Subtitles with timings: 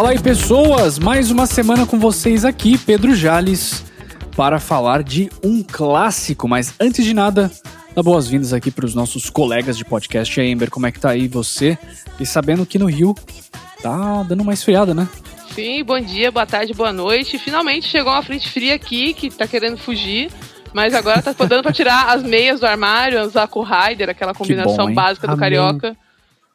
[0.00, 0.98] Fala aí, pessoas!
[0.98, 3.84] Mais uma semana com vocês aqui, Pedro Jales,
[4.34, 6.48] para falar de um clássico.
[6.48, 7.50] Mas antes de nada,
[7.94, 10.40] dá boas-vindas aqui para os nossos colegas de podcast.
[10.40, 11.76] E aí, Ember, como é que tá aí você?
[12.18, 13.14] E sabendo que no Rio
[13.82, 15.06] tá dando uma esfriada, né?
[15.54, 17.38] Sim, bom dia, boa tarde, boa noite.
[17.38, 20.30] Finalmente chegou uma frente fria aqui que tá querendo fugir.
[20.72, 24.32] Mas agora tá dando pra tirar as meias do armário, usar com o Rider, aquela
[24.32, 25.40] combinação bom, básica do Amém.
[25.40, 25.94] carioca.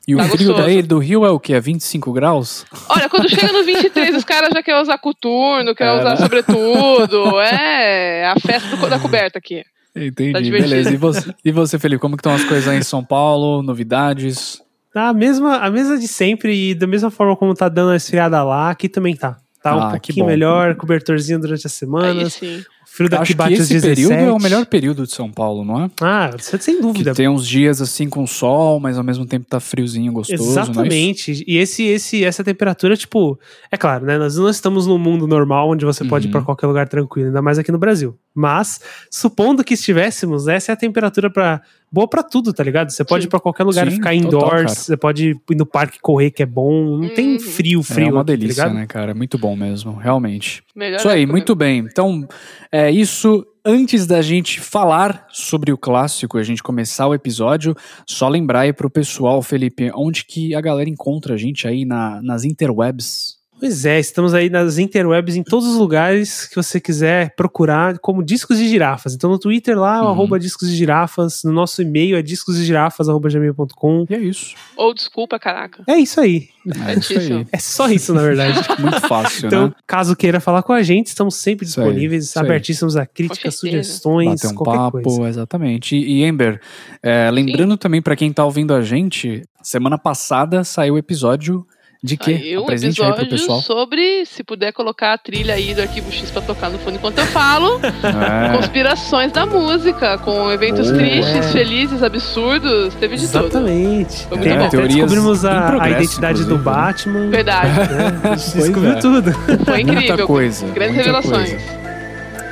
[0.08, 0.62] E o Tá frio gostoso.
[0.68, 1.54] daí do Rio é o quê?
[1.54, 2.66] É 25 graus?
[2.90, 6.16] Olha, quando chega no 23, os caras já querem usar coturno, querem É, usar né?
[6.18, 7.40] sobretudo.
[7.40, 9.64] É a festa do- da coberta aqui.
[9.96, 10.92] Entendi, Tá beleza.
[10.94, 13.64] E você, e você, Felipe, como que estão as coisas aí em São Paulo?
[13.64, 14.62] Novidades?
[14.94, 17.96] Tá a mesma, a mesma de sempre e da mesma forma como tá dando a
[17.96, 19.38] esfriada lá, aqui também tá.
[19.64, 22.34] Tá Ah, um que pouquinho melhor, cobertorzinho durante as Aí semanas.
[22.34, 22.60] sim.
[22.60, 23.96] O frio daqui Acho que bate os esse 17.
[24.08, 25.90] período é o melhor período de São Paulo, não é?
[26.02, 27.14] Ah, é sem Que dúvida.
[27.14, 30.52] tem uns dias assim com sol, mas ao mesmo tempo tá friozinho, gostoso, não é
[30.52, 30.60] isso?
[30.60, 31.44] Exatamente.
[31.48, 33.38] E esse, esse, essa temperatura, tipo,
[33.72, 34.18] é claro, né?
[34.18, 36.32] Nós não estamos num mundo normal onde você pode ir Uhum.
[36.32, 38.16] pra qualquer lugar tranquilo, ainda mais aqui no Brasil.
[38.36, 42.90] Mas, supondo que estivéssemos, essa é a temperatura para boa pra tudo, tá ligado?
[42.92, 43.28] Você pode Sim.
[43.28, 44.68] ir pra qualquer lugar e Sim, ficar total, indoors, cara.
[44.76, 46.98] você pode ir no parque correr, que é bom.
[46.98, 47.40] Não tem Uhum.
[47.40, 48.08] frio, frio.
[48.10, 48.76] é uma aqui, tá delícia, ligado?
[48.76, 49.12] né, cara?
[49.12, 50.62] É muito bom mesmo, realmente.
[50.76, 51.80] Melhor Isso aí, época muito bem.
[51.80, 52.28] Então,
[52.70, 53.46] é isso.
[53.68, 57.74] Antes da gente falar sobre o clássico, a gente começar o episódio,
[58.06, 62.22] só lembrar aí pro pessoal, Felipe, onde que a galera encontra a gente aí na-
[62.22, 63.38] nas interwebs?
[63.66, 68.24] Pois é, estamos aí nas interwebs em todos os lugares que você quiser procurar como
[68.24, 69.16] Discos de Girafas.
[69.16, 70.10] Então no Twitter lá, Uhum.
[70.10, 74.06] arroba Discos de Girafas, no nosso e-mail é discosdegirafas.gmail.com.
[74.10, 74.54] E é isso.
[74.78, 75.84] Ou desculpa, caraca.
[75.88, 76.50] É isso aí.
[76.88, 77.48] É isso aí.
[77.52, 78.60] É só isso, na verdade.
[78.80, 79.74] Muito fácil, Então, né?
[79.88, 82.44] caso queira falar com a gente, estamos sempre disponíveis, aí.
[82.46, 85.30] abertíssimos a críticas, sugestões, Bater um qualquer papo, coisa.
[85.30, 85.96] exatamente.
[85.96, 86.60] E, e Ember,
[87.02, 91.66] é, lembrando também pra quem tá ouvindo a gente, semana passada saiu o episódio
[92.06, 92.32] de quê?
[92.32, 93.62] Aí, um Apresente aí pro episódio pessoal.
[93.62, 97.18] sobre, se puder colocar a trilha aí do Arquivo X pra tocar no fundo enquanto
[97.18, 100.98] eu falo, É, conspirações da música, com eventos Boa.
[101.00, 103.46] tristes, felizes, absurdos, teve de tudo.
[103.48, 104.28] Exatamente.
[104.30, 104.36] Bom.
[104.36, 106.76] até Teorias descobrimos a, a identidade do inclusive, né?
[106.86, 107.30] Batman.
[107.30, 107.70] Verdade.
[108.24, 108.96] A gente Pois descobriu é.
[108.96, 109.32] tudo.
[109.34, 110.28] Foi muita incrível.
[110.28, 110.66] coisa.
[110.68, 111.50] Grandes muita revelações.
[111.50, 111.86] coisa.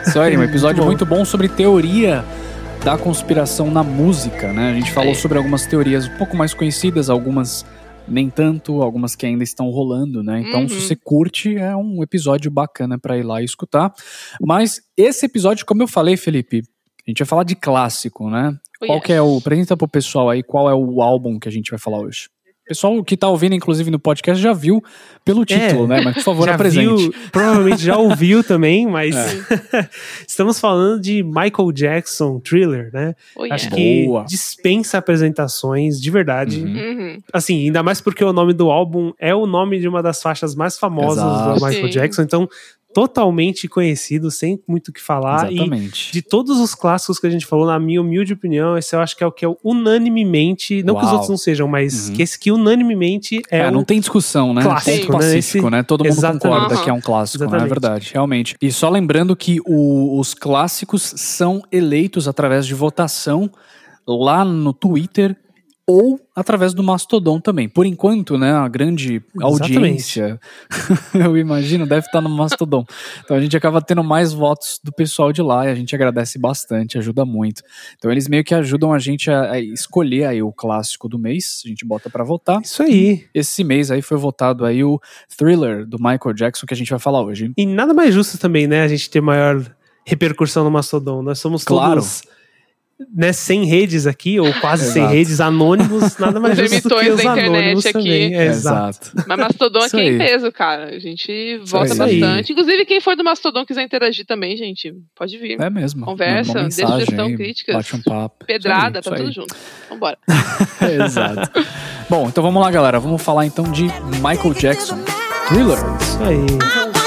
[0.07, 1.15] Isso aí, um episódio Muito bom.
[1.15, 2.25] muito bom sobre teoria
[2.83, 4.71] da conspiração na música, né?
[4.71, 5.15] A gente falou É.
[5.15, 7.65] sobre algumas teorias um pouco mais conhecidas, algumas
[8.07, 10.41] nem tanto, algumas que ainda estão rolando, né?
[10.47, 10.69] Então, Uhum.
[10.69, 13.93] se você curte, é um episódio bacana pra ir lá e escutar.
[14.41, 16.63] Mas esse episódio, como eu falei, Felipe,
[17.05, 18.57] a gente vai falar de clássico, né?
[18.81, 19.05] Oh, Qual yes.
[19.05, 19.37] que é o.
[19.37, 22.29] Apresenta pro pessoal aí qual é o álbum que a gente vai falar hoje.
[22.65, 24.81] O pessoal que tá ouvindo, inclusive, no podcast já viu
[25.25, 25.99] pelo título, né?
[26.01, 26.51] Mas por favor, É.
[26.51, 26.95] já apresente.
[26.95, 29.89] viu, provavelmente já ouviu também, mas É.
[30.25, 33.15] estamos falando de Michael Jackson Thriller, né?
[33.35, 33.75] Oh, Acho yeah.
[33.75, 34.25] que Boa.
[34.25, 36.61] dispensa apresentações, de verdade.
[36.61, 36.73] Uhum.
[36.73, 37.17] Uhum.
[37.33, 40.55] Assim, ainda mais porque o nome do álbum é o nome de uma das faixas
[40.55, 41.59] mais famosas Exato.
[41.59, 41.91] do Michael Sim.
[41.91, 42.49] Jackson, então
[42.93, 45.51] totalmente conhecido, sem muito o que falar.
[45.51, 46.11] E Exatamente.
[46.11, 49.15] de todos os clássicos que a gente falou, na minha humilde opinião, esse eu acho
[49.17, 51.13] que é o que é unanimemente, não que os Uau.
[51.13, 52.15] outros não sejam, mas Uhum.
[52.15, 54.61] que esse que unanimemente é, É, o não tem discussão, né?
[54.63, 55.17] clássico, Ponto né?
[55.33, 55.83] pacífico, Esse- né?
[55.83, 56.41] Todo mundo Exatamente.
[56.43, 57.45] concorda que é um clássico, né?
[57.45, 57.69] É Exatamente.
[57.69, 58.55] verdade, realmente.
[58.61, 63.49] E só lembrando que o- os clássicos são eleitos através de votação
[64.07, 65.35] lá no Twitter
[65.85, 67.67] ou através do Mastodon também.
[67.67, 70.39] Por enquanto, né, a grande audiência,
[71.13, 72.85] eu imagino, deve estar no Mastodon.
[73.23, 76.39] Então a gente acaba tendo mais votos do pessoal de lá e a gente agradece
[76.39, 77.61] bastante, ajuda muito.
[77.97, 81.61] Então eles meio que ajudam a gente a, a escolher aí o clássico do mês,
[81.65, 82.61] a gente bota pra votar.
[82.61, 83.25] Isso aí.
[83.33, 84.99] Esse mês aí foi votado aí o
[85.37, 87.51] Thriller do Michael Jackson que a gente vai falar hoje.
[87.57, 88.83] E nada mais justo também, né?
[88.83, 89.61] A gente ter maior
[90.05, 91.21] repercussão no Mastodon.
[91.21, 91.95] Nós somos Claro.
[91.95, 92.21] todos
[93.13, 97.23] né, sem redes aqui, ou quase sem redes, anônimos, nada mais justo do que os
[97.23, 97.93] da anônimos aqui.
[97.93, 98.35] também.
[98.35, 99.11] É, exato.
[99.27, 100.09] Mas Mastodon aqui é aí.
[100.09, 100.85] em peso, cara.
[100.85, 102.19] A gente aí.
[102.19, 102.51] bastante.
[102.51, 105.59] Inclusive, quem for do Mastodon quiser interagir também, gente, pode vir.
[105.59, 106.05] É mesmo.
[106.05, 107.75] Conversa, deixa sugestão, aí, críticas.
[107.75, 108.45] Bate um papo.
[108.45, 109.55] Pedrada, Isso tá aí, tudo isso junto.
[109.89, 110.17] Vambora.
[110.79, 111.01] aí.
[111.03, 111.51] Exato.
[112.09, 112.99] Bom, então vamos lá, galera.
[112.99, 113.83] Vamos falar então de
[114.21, 114.97] Michael Jackson.
[115.47, 115.77] Thriller.
[115.99, 117.02] Isso aí.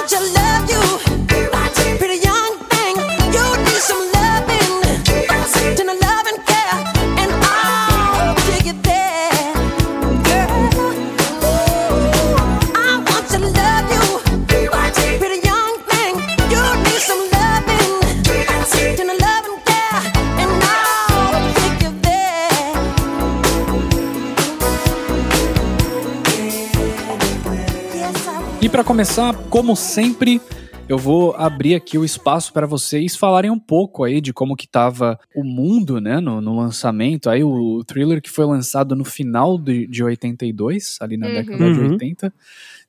[28.66, 30.40] E pra começar, como sempre,
[30.88, 34.66] eu vou abrir aqui o espaço para vocês falarem um pouco aí de como que
[34.66, 37.30] tava o mundo, né, no, no lançamento.
[37.30, 41.32] Aí o thriller que foi lançado no final de, de 82, ali na Uhum.
[41.32, 41.90] década de Uhum.
[41.92, 42.34] 80.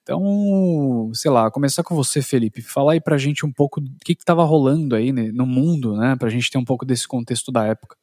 [0.02, 2.64] Então, sei lá, começar com você, Felipe.
[2.64, 5.96] Fala aí pra gente um pouco do que que tava rolando aí né, no mundo,
[5.96, 7.96] né, pra gente ter um pouco desse contexto da época.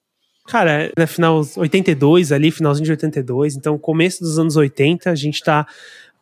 [0.46, 5.42] Cara, na final 82 ali, finalzinho de 82, então começo dos anos 80, a gente
[5.42, 5.66] tá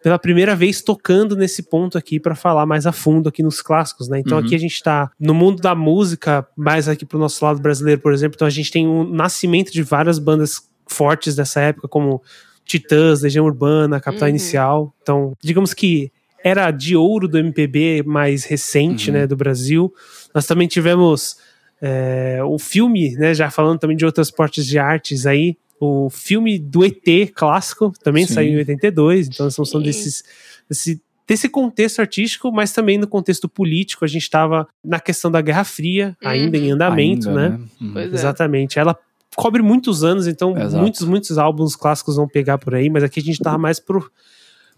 [0.02, 4.08] pela primeira vez tocando nesse ponto aqui pra falar mais a fundo aqui nos clássicos,
[4.08, 4.18] né?
[4.20, 4.44] Então Uhum.
[4.44, 8.12] aqui a gente tá no mundo da música, mais aqui pro nosso lado brasileiro, por
[8.12, 12.20] exemplo, então a gente tem o nascimento de várias bandas fortes dessa época, como
[12.64, 14.30] Titãs, Legião Urbana, Capital Uhum.
[14.30, 14.94] Inicial.
[15.02, 16.10] Então, digamos que
[16.44, 19.16] era de ouro do MPB mais recente, Uhum.
[19.18, 19.92] né, do Brasil.
[20.34, 21.36] Nós também tivemos
[21.84, 26.60] é, o filme, né, já falando também de outras portes de artes aí, o filme
[26.60, 28.34] do ET clássico também Sim.
[28.34, 29.82] saiu em 82, então falando Sim.
[29.82, 30.22] desses,
[30.68, 35.40] desse, desse contexto artístico, mas também no contexto político, a gente estava na questão da
[35.40, 37.60] Guerra Fria, ainda em andamento, Ainda, né?
[37.80, 37.92] Uhum.
[37.94, 38.14] Pois é.
[38.14, 38.78] Exatamente.
[38.78, 38.96] Ela
[39.34, 40.80] cobre muitos anos, então Exato.
[40.80, 44.08] muitos, muitos álbuns clássicos vão pegar por aí, mas aqui a gente tava mais pro,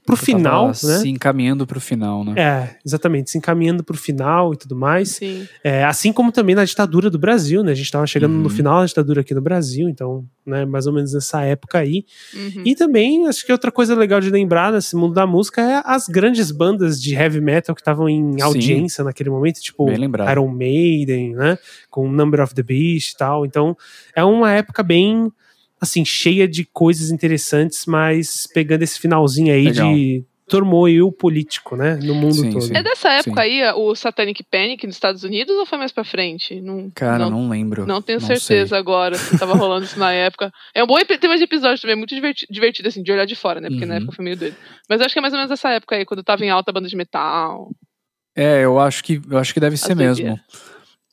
[0.06, 0.98] pro final, Tava né?
[0.98, 2.34] se encaminhando pro final, né?
[2.36, 5.10] É, exatamente, se encaminhando pro final e tudo mais.
[5.10, 5.46] Sim.
[5.62, 7.72] É, assim como também na ditadura do Brasil, né?
[7.72, 8.42] A gente tava chegando Uhum.
[8.42, 12.04] no final da ditadura aqui no Brasil, então, né, mais ou menos nessa época aí.
[12.34, 12.62] Uhum.
[12.66, 16.06] E também, acho que outra coisa legal de lembrar nesse mundo da música é as
[16.06, 18.42] grandes bandas de heavy metal que estavam em Sim.
[18.42, 19.90] audiência naquele momento, tipo.
[19.90, 21.58] Iron Maiden, né?
[21.90, 23.46] Com Number of the Beast e tal.
[23.46, 23.76] Então,
[24.14, 25.30] é uma época bem,
[25.80, 29.92] assim, cheia de coisas interessantes, mas pegando esse finalzinho aí Legal.
[29.94, 31.94] de turmoil político, né?
[31.96, 32.62] No mundo Sim, todo.
[32.66, 32.76] sim.
[32.76, 33.48] É dessa época Sim.
[33.62, 36.60] aí, o Satanic Panic nos Estados Unidos ou foi mais pra frente?
[36.60, 37.86] Não, Cara, não, não, lembro.
[37.86, 38.36] não tenho sei.
[38.36, 40.52] certeza agora se tava rolando isso na época.
[40.74, 43.58] É um bom tema de episódio também, muito diverti- divertido, assim, de olhar de fora,
[43.60, 43.70] né?
[43.70, 43.98] Porque na Uhum.
[44.00, 44.56] época foi meio doido.
[44.88, 46.70] Mas eu acho que é mais ou menos essa época aí, quando tava em alta
[46.70, 47.70] a banda de metal.
[48.36, 50.38] É, eu acho que eu acho que deve ser As mesmo.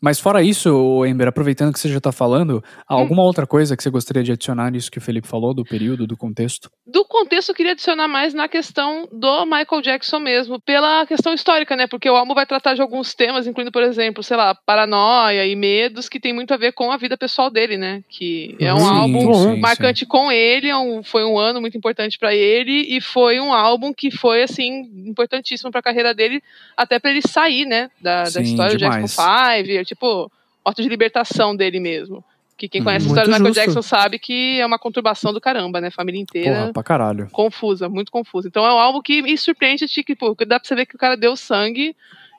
[0.01, 3.89] Mas fora isso, Ember, aproveitando que você já tá falando, alguma outra coisa que você
[3.91, 6.71] gostaria de adicionar nisso que o Felipe falou, do período, do contexto?
[6.87, 11.75] Do contexto, eu queria adicionar mais na questão do Michael Jackson mesmo, pela questão histórica,
[11.75, 11.85] né?
[11.85, 15.55] Porque o álbum vai tratar de alguns temas, incluindo, por exemplo, sei lá, paranoia e
[15.55, 18.03] medos, que tem muito a ver com a vida pessoal dele, né?
[18.09, 21.77] Que é um Sim, álbum sim, marcante com ele, é um- foi um ano muito
[21.77, 26.41] importante pra ele e foi um álbum que foi assim importantíssimo pra carreira dele,
[26.75, 29.21] até pra ele sair, né, da, da Sim, história do Jackson 5,
[29.69, 30.31] é, tipo,
[30.63, 32.23] ato de libertação dele mesmo.
[32.57, 33.65] Que quem conhece a Muito história do Michael.
[33.65, 35.89] Jackson sabe que é uma conturbação do caramba, né?
[35.89, 37.27] Família inteira Porra, pra caralho.
[37.31, 38.47] confusa, muito confusa.
[38.47, 41.17] Então é um álbum que me surpreende, tipo, dá pra você ver que o cara
[41.17, 41.95] deu sangue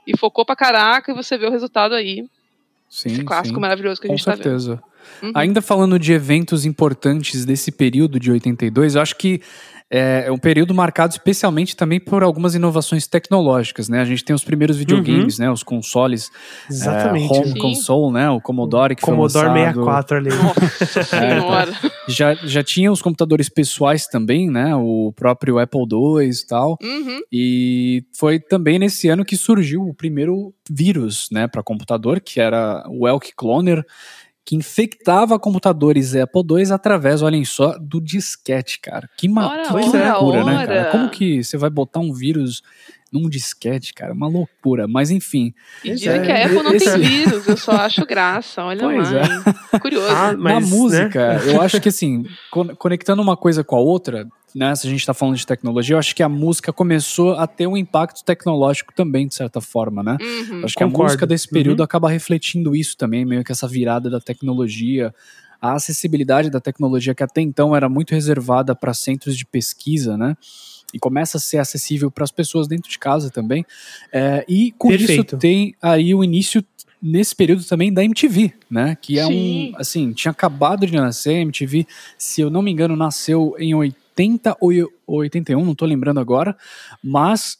[0.07, 2.25] e focou pra caraca e você vê o resultado aí.
[2.89, 3.61] Sim, esse clássico sim.
[3.61, 4.43] maravilhoso que a Com gente tá vendo.
[4.45, 4.83] certeza.
[5.21, 5.33] Uhum.
[5.35, 9.41] Ainda falando de eventos importantes desse período de 82, eu acho que
[9.95, 14.01] é um período marcado especialmente também por algumas inovações tecnológicas, né?
[14.01, 15.51] A gente tem os primeiros videogames, né?
[15.51, 16.31] Os consoles,
[16.71, 17.31] Exatamente.
[17.31, 17.59] é, home Sim.
[17.59, 18.31] console, né?
[18.31, 19.75] O Commodore que Commodore foi lançado.
[19.75, 20.31] 64 ali.
[20.31, 21.73] Nossa senhora.
[22.09, 24.75] Já, já tinha os computadores pessoais também, né?
[24.75, 26.79] O próprio Apple II e tal.
[26.83, 27.21] Uhum.
[27.31, 32.85] E foi também nesse ano que surgiu o primeiro vírus, né, para computador, que era
[32.89, 33.85] o Elk Cloner,
[34.45, 39.09] que infectava computadores Apple II através, olhem só, do disquete, cara.
[39.17, 40.67] Que, ma Ora, que ora, loucura, né, ora.
[40.67, 40.91] cara?
[40.91, 42.63] Como que você vai botar um vírus
[43.13, 44.13] num disquete, cara?
[44.13, 44.89] Uma loucura.
[44.89, 45.53] Mas enfim,
[45.85, 48.65] E dizem é, que a Apple não esse- tem vírus, eu só acho graça.
[48.65, 49.21] Olha Pois lá,
[49.73, 49.79] é.
[49.79, 50.07] Curioso.
[50.11, 50.77] Ah, na mas, né?
[50.77, 54.91] música, eu acho que assim, con- conectando uma coisa com a outra, né, se a
[54.91, 58.23] gente tá falando de tecnologia, eu acho que a música começou a ter um impacto
[58.25, 60.17] tecnológico também, de certa forma, né?
[60.21, 60.65] Uhum.
[60.65, 61.05] Acho que a Concordo.
[61.05, 65.15] música desse período acaba refletindo isso também, meio que essa virada da tecnologia,
[65.61, 70.37] a acessibilidade da tecnologia que até então era muito reservada para centros de pesquisa, né?
[70.93, 73.65] E começa a ser acessível para as pessoas dentro de casa também.
[74.13, 75.35] É, e com Perfeito.
[75.35, 76.65] isso tem aí o início
[77.03, 78.97] nesse período também da MTV, né?
[79.01, 79.73] Que é Sim.
[79.75, 83.75] um, assim, tinha acabado de nascer, a MTV, se eu não me engano, nasceu em
[83.75, 84.73] 80 ou
[85.09, 86.57] 81, não tô lembrando agora,
[87.03, 87.59] mas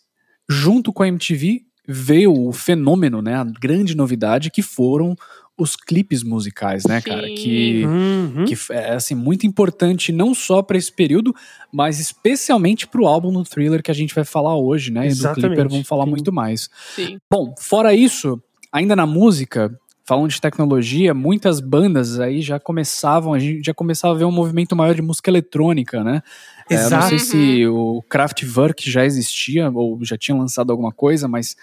[0.49, 3.35] junto com a MTV veio o fenômeno, né?
[3.35, 5.17] A grande novidade que foram
[5.59, 7.27] os clipes musicais, né, cara?
[7.27, 7.35] Sim.
[7.35, 8.45] Que, Uhum.
[8.47, 11.35] que é assim muito importante não só para esse período,
[11.71, 15.03] mas especialmente pro álbum do Thriller que a gente vai falar hoje, né?
[15.07, 15.47] E do Exatamente.
[15.55, 16.11] Clipper vamos falar Sim.
[16.11, 16.69] muito mais.
[16.97, 17.19] Sim.
[17.31, 18.43] Bom, fora isso,
[18.73, 19.71] ainda na música,
[20.05, 24.33] falando de tecnologia, muitas bandas aí já começavam, a gente já começava a ver um
[24.33, 26.23] movimento maior de música eletrônica, né?
[26.69, 27.09] É, eu não Exato.
[27.11, 31.55] sei se o Kraftwerk já existia ou já tinha lançado alguma coisa, mas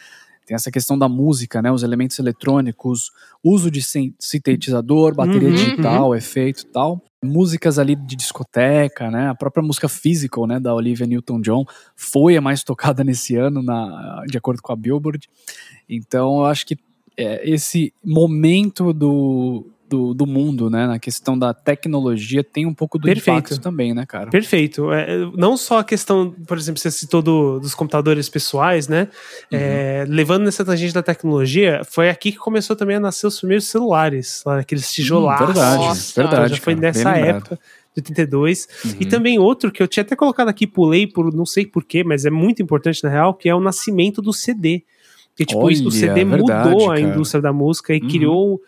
[0.50, 1.72] tem essa questão da música, né?
[1.72, 3.12] Os elementos eletrônicos,
[3.44, 7.00] uso de sin- sintetizador, bateria Uhum, digital, efeito e tal.
[7.24, 9.30] músicas ali de discoteca, né?
[9.30, 11.66] A própria música Physical, né, da Olivia Newton-John,
[11.96, 15.30] foi a mais tocada nesse ano, na, de acordo com a Billboard.
[15.88, 16.76] Então, eu acho que
[17.16, 22.98] é, esse momento do, do, do mundo, né, na questão da tecnologia, tem um pouco
[23.00, 23.30] do Perfeito.
[23.38, 24.30] impacto também, né, cara?
[24.30, 24.92] Perfeito.
[24.94, 29.08] É, não só a questão, por exemplo, você citou do- dos computadores pessoais, né?
[29.52, 33.68] É, levando nessa tangente da tecnologia, foi aqui que começou também a nascer os primeiros
[33.68, 35.44] celulares, lá, aqueles tijolaços.
[35.50, 36.56] Hum, verdade, Nossa, verdade.
[36.56, 37.56] já foi cara, nessa época,
[37.96, 38.68] de 82.
[39.00, 39.10] E Uhum.
[39.10, 42.30] também outro que eu tinha até colocado aqui, pulei por não sei porquê, mas é
[42.30, 44.84] muito importante na real, que é o nascimento do CD.
[45.36, 47.00] Que, tipo, Olha, o CD verdade, mudou a cara.
[47.02, 48.08] indústria da música e Uhum.
[48.10, 48.62] criou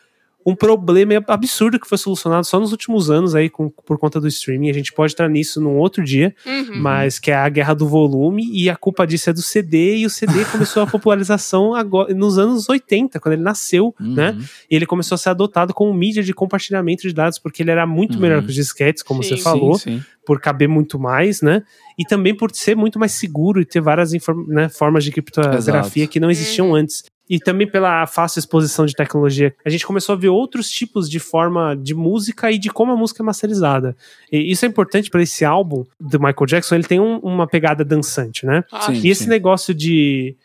[0.46, 4.28] um problema absurdo que foi solucionado só nos últimos anos aí com, por conta do
[4.28, 4.70] streaming.
[4.70, 6.80] A gente pode entrar nisso num outro dia, Uhum.
[6.82, 10.06] mas que é a guerra do volume e a culpa disso é do CD e
[10.06, 14.14] o CD começou a popularização agora, nos anos 80, quando ele nasceu, Uhum.
[14.16, 14.38] né?
[14.70, 17.86] E ele começou a ser adotado como mídia de compartilhamento de dados, porque ele era
[17.86, 18.22] muito Uhum.
[18.22, 19.36] melhor que os disquetes, como Sim.
[19.36, 20.04] você falou, Sim, sim.
[20.26, 21.62] por caber muito mais, né?
[22.00, 24.12] E também por ser muito mais seguro e ter várias
[24.48, 26.12] né, formas de criptografia Exato.
[26.12, 27.04] que não existiam antes.
[27.34, 31.18] E também pela fácil exposição de tecnologia, a gente começou a ver outros tipos de
[31.18, 33.96] forma de música e de como a música é masterizada.
[34.30, 37.86] E isso é importante para esse álbum do Michael Jackson, ele tem um- uma pegada
[37.86, 38.66] dançante, né?
[38.70, 39.00] Ah, Sim.
[39.02, 40.36] E esse negócio de,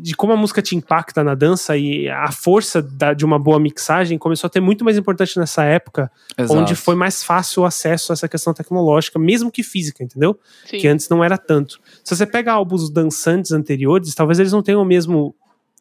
[0.00, 3.58] de como a música te impacta na dança e a força da- de uma boa
[3.58, 6.60] mixagem começou a ter muito mais importante nessa época, Exato.
[6.60, 10.38] onde foi mais fácil o acesso a essa questão tecnológica, mesmo que física, entendeu?
[10.66, 10.76] sim.
[10.78, 11.80] Que antes não era tanto.
[12.04, 15.34] Se você pega álbuns dançantes anteriores, talvez eles não tenham o mesmo.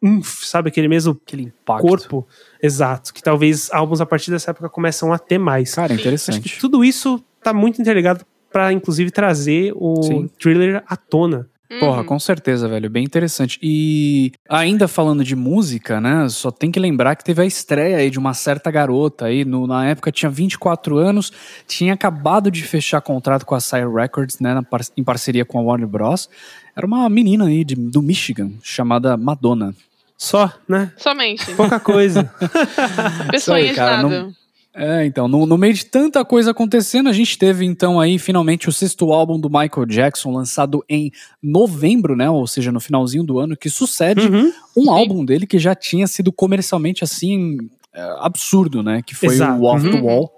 [0.03, 1.81] Umf, sabe, aquele mesmo aquele impacto.
[1.87, 2.27] corpo
[2.61, 5.73] exato, que talvez álbuns a partir dessa época começam a ter mais.
[5.75, 6.41] Cara, Acho interessante.
[6.41, 10.29] que tudo isso tá muito interligado para inclusive trazer o Sim.
[10.39, 11.47] thriller à tona.
[11.81, 12.05] Porra, Uhum.
[12.05, 12.89] com certeza, velho.
[12.89, 13.59] Bem interessante.
[13.61, 16.25] E ainda falando de música, né?
[16.29, 19.43] Só tem que lembrar que teve a estreia aí de uma certa garota aí.
[19.43, 21.29] No, na época tinha 24 anos,
[21.67, 24.61] tinha acabado de fechar contrato com a Sire Records, né?
[24.71, 26.29] par- em parceria com a Warner Bros.
[26.73, 29.75] Era uma menina aí de- do Michigan, chamada Madonna.
[30.17, 30.91] Só, né?
[30.97, 31.45] Somente.
[31.55, 32.31] Pouca coisa.
[33.31, 34.09] Pessoinha de cara, nada.
[34.23, 34.33] não-
[34.79, 38.69] É, então, no, no meio de tanta coisa acontecendo, a gente teve então aí finalmente
[38.69, 42.29] o sexto álbum do Michael Jackson, lançado em novembro, né?
[42.29, 44.51] Ou seja, no finalzinho do ano, que sucede Uhum.
[44.75, 44.89] um Sim.
[44.89, 47.57] álbum dele que já tinha sido comercialmente assim
[47.93, 49.01] é, absurdo, né?
[49.03, 49.59] Que foi Exato.
[49.59, 50.03] o Off the Uhum.
[50.05, 50.31] Wall,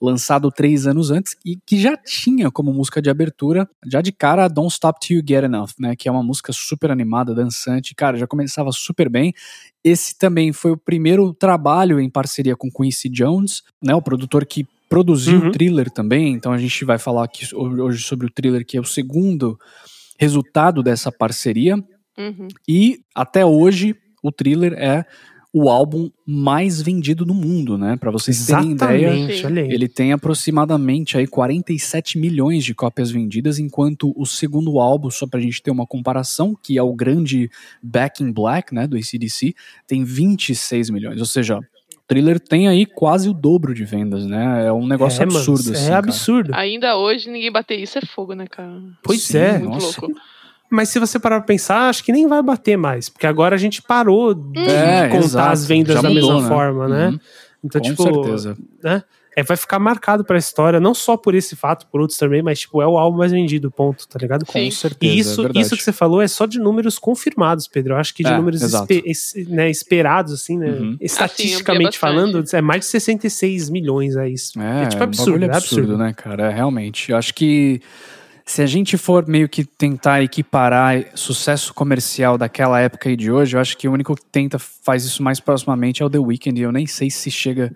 [0.00, 4.48] lançado três anos antes e que já tinha como música de abertura, já de cara,
[4.48, 5.96] Don't Stop Till You Get Enough, né?
[5.96, 9.32] Que é uma música super animada, dançante, cara, já começava super bem.
[9.82, 13.94] Esse também foi o primeiro trabalho em parceria com Quincy Jones, né?
[13.94, 15.48] O produtor que produziu Uhum.
[15.48, 16.32] o thriller também.
[16.34, 19.58] Então a gente vai falar aqui hoje sobre o thriller, que é o segundo
[20.18, 21.76] resultado dessa parceria.
[22.16, 22.48] Uhum.
[22.68, 25.04] E até hoje o thriller é
[25.56, 27.96] o álbum mais vendido no mundo, né?
[27.96, 29.46] Para vocês terem ideia, Exatamente, Sim.
[29.46, 29.70] olha aí.
[29.70, 35.38] ele tem aproximadamente aí 47 milhões de cópias vendidas, enquanto o segundo álbum, só pra
[35.40, 37.48] gente ter uma comparação, que é o grande
[37.80, 39.54] Back in Black, né, do ACDC,
[39.86, 41.20] tem 26 milhões.
[41.20, 41.62] Ou seja, o
[42.08, 44.66] thriller tem aí quase o dobro de vendas, né?
[44.66, 45.98] É um negócio É, mano, absurdo, É assim, cara.
[45.98, 46.50] absurdo.
[46.52, 48.82] Ainda hoje, ninguém bater isso é fogo, né, cara?
[49.04, 49.58] Pois Sim, é.
[49.58, 50.00] Muito nossa.
[50.00, 50.20] louco.
[50.74, 53.08] Mas se você parar pra pensar, acho que nem vai bater mais.
[53.08, 55.52] Porque agora a gente parou de É, contar exato.
[55.52, 56.48] as vendas Já da mudou, mesma né?
[56.48, 57.08] forma, né?
[57.08, 57.20] Uhum.
[57.64, 58.56] Então, Com tipo, certeza.
[58.82, 59.02] né?
[59.36, 62.60] É, vai ficar marcado pra história, não só por esse fato, por outros também, mas
[62.60, 64.46] tipo, é o álbum mais vendido, ponto, tá ligado?
[64.46, 64.66] Sim.
[64.66, 65.12] Com certeza.
[65.12, 65.60] E é isso, verdade.
[65.66, 67.94] isso que você falou é só de números confirmados, Pedro.
[67.94, 70.68] Eu acho que de É, números espe- es- né, esperados, assim, né?
[70.70, 70.96] Uhum.
[71.00, 72.56] Estatisticamente Assim, falando, bastante.
[72.58, 74.52] é mais de 66 milhões, é isso.
[74.60, 75.98] É, É, tipo um absurdo, é absurdo.
[75.98, 76.50] né, cara?
[76.52, 77.10] É, realmente.
[77.10, 77.80] Eu acho que
[78.46, 83.56] se a gente for meio que tentar equiparar sucesso comercial daquela época e de hoje,
[83.56, 86.60] eu acho que o único que tenta faz isso mais proximamente é o The Weeknd.
[86.60, 87.72] E eu nem sei se chega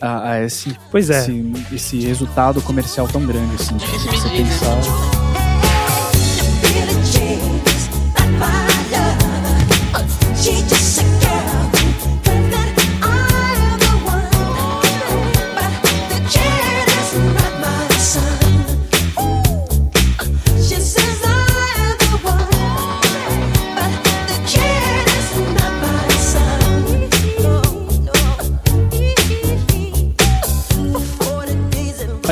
[0.00, 1.18] a, a esse, Pois é.
[1.20, 3.78] esse, esse resultado comercial tão grande, assim.
[3.78, 4.36] Se você né?
[4.38, 5.13] pensar.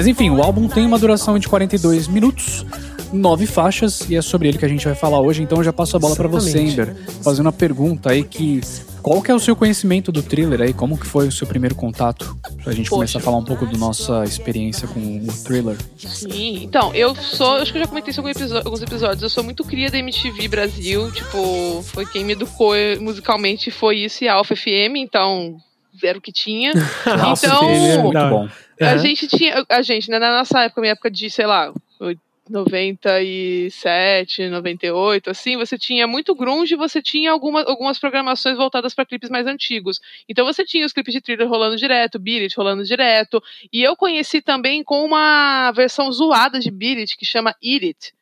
[0.03, 2.67] Mas enfim, o álbum tem uma duração de 42 minutos,
[3.13, 5.45] nove faixas, e é sobre ele que a gente vai falar hoje.
[5.45, 6.61] Então eu já passo a bola pra você.
[6.61, 6.93] Ember,
[7.23, 8.61] fazendo a pergunta aí que
[9.01, 10.73] qual que é o seu conhecimento do thriller aí?
[10.73, 12.37] Como que foi o seu primeiro contato?
[12.65, 12.97] Pra gente Poxa.
[12.97, 15.77] começar a falar um pouco da nossa experiência com o thriller.
[15.97, 19.45] Sim, então, eu sou, acho que eu já comentei isso em alguns episódios, eu sou
[19.45, 24.35] muito cria da MTV Brasil, tipo, foi quem me educou musicalmente, foi isso e a
[24.35, 25.59] Alpha FM, então,
[26.03, 26.73] era o que tinha.
[27.07, 28.49] Nossa, então, muito bom.
[28.81, 28.99] a Aham.
[28.99, 29.65] gente tinha.
[29.69, 32.21] A gente, né, na nossa época, minha época de, sei lá, oit-
[32.51, 39.31] 97, 98, assim, você tinha muito grunge, você tinha alguma, algumas programações voltadas para clipes
[39.31, 40.01] mais antigos.
[40.29, 43.43] Então você tinha os clipes de thriller rolando direto, It rolando direto.
[43.73, 48.13] E eu conheci também com uma versão zoada de It que chama Eat It.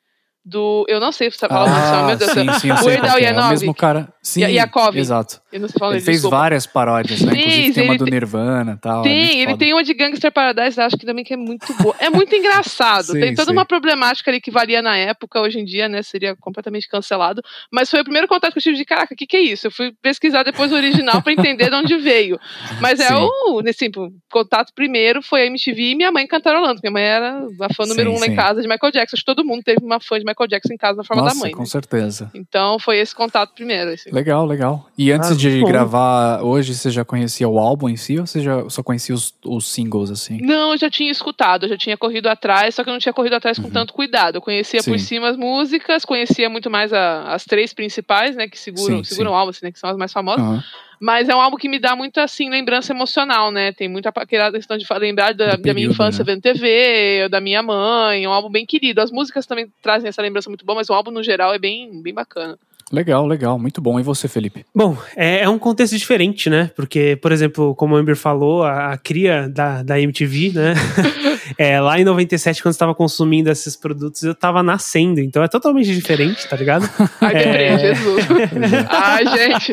[0.43, 0.87] Do.
[0.89, 2.31] Eu não sei se você tá falando Ah, meu Deus.
[2.33, 3.29] sim, sim, eu O sei Weird qual Al que é.
[3.29, 4.09] É o mesmo cara.
[4.23, 4.97] Sim, Yakov.
[4.97, 5.41] exato.
[5.53, 6.37] Ele fez desculpa.
[6.37, 7.33] várias paródias, né?
[7.33, 9.01] Inclusive Fez, tem uma do Nirvana e tal.
[9.01, 9.59] é Tem, muito ele foda.
[9.59, 11.95] tem uma de Gangster Paradise, acho que também que é muito boa.
[11.99, 13.05] É muito engraçado.
[13.13, 13.53] Sim, tem toda sim.
[13.53, 16.03] uma problemática ali que valia na época, hoje em dia, né?
[16.03, 17.43] Seria completamente cancelado.
[17.71, 19.67] Mas foi o primeiro contato que eu tive de caraca, o que, que é isso?
[19.67, 22.39] Eu fui pesquisar depois o original pra entender de onde veio.
[22.81, 23.15] Mas é Sim.
[23.49, 23.61] o.
[23.63, 26.81] Nesse o contato primeiro foi a MTV e minha mãe cantarolando.
[26.83, 28.33] Minha mãe era a fã número Sim, um lá sim.
[28.33, 29.17] em casa de Michael Jackson.
[29.17, 31.35] Acho que todo mundo teve uma fã de Michael Jackson em casa na forma Nossa,
[31.35, 31.53] da mãe.
[31.53, 31.67] com né?
[31.67, 32.31] certeza.
[32.35, 33.91] Então foi esse contato primeiro.
[33.91, 34.11] Assim.
[34.11, 34.87] Legal, legal.
[34.97, 35.67] E antes Ah, de bom.
[35.67, 39.35] gravar hoje, você já conhecia o álbum em si ou você já só conhecia os,
[39.45, 40.39] os singles, assim?
[40.43, 43.13] Não, eu já tinha escutado, eu já tinha corrido atrás, só que eu não tinha
[43.13, 44.37] corrido atrás com tanto cuidado.
[44.37, 44.99] Eu conhecia por Uhum.
[44.99, 45.05] Sim.
[45.05, 49.31] cima as músicas, conhecia muito mais a- as três principais, né, que seguram, Sim, seguram
[49.31, 49.35] sim.
[49.35, 50.41] o álbum, assim, né, que são as mais famosas.
[50.45, 50.63] Aham.
[51.01, 53.73] Mas é um álbum que me dá muita, assim, lembrança emocional, né?
[53.73, 56.33] Tem muita aquela questão de lembrar da, Do da minha período, infância né?
[56.33, 59.01] vendo TV, da minha mãe, é um álbum bem querido.
[59.01, 62.03] As músicas também trazem essa lembrança muito boa, mas o álbum no geral é bem,
[62.03, 62.59] bem bacana.
[62.93, 63.57] Legal, legal.
[63.57, 64.01] Muito bom.
[64.01, 64.67] E você, Felipe?
[64.75, 66.71] Bom, é, é um contexto diferente, né?
[66.75, 70.75] Porque, por exemplo, como o Amber falou, a, a cria da, da MTV, né?
[71.57, 75.21] é, lá em 97, quando eu estava consumindo esses produtos, eu tava nascendo.
[75.21, 76.91] Então é totalmente diferente, tá ligado?
[77.21, 77.79] Ai, deprê, É.
[77.79, 78.25] Jesus.
[78.91, 79.73] Ai, gente.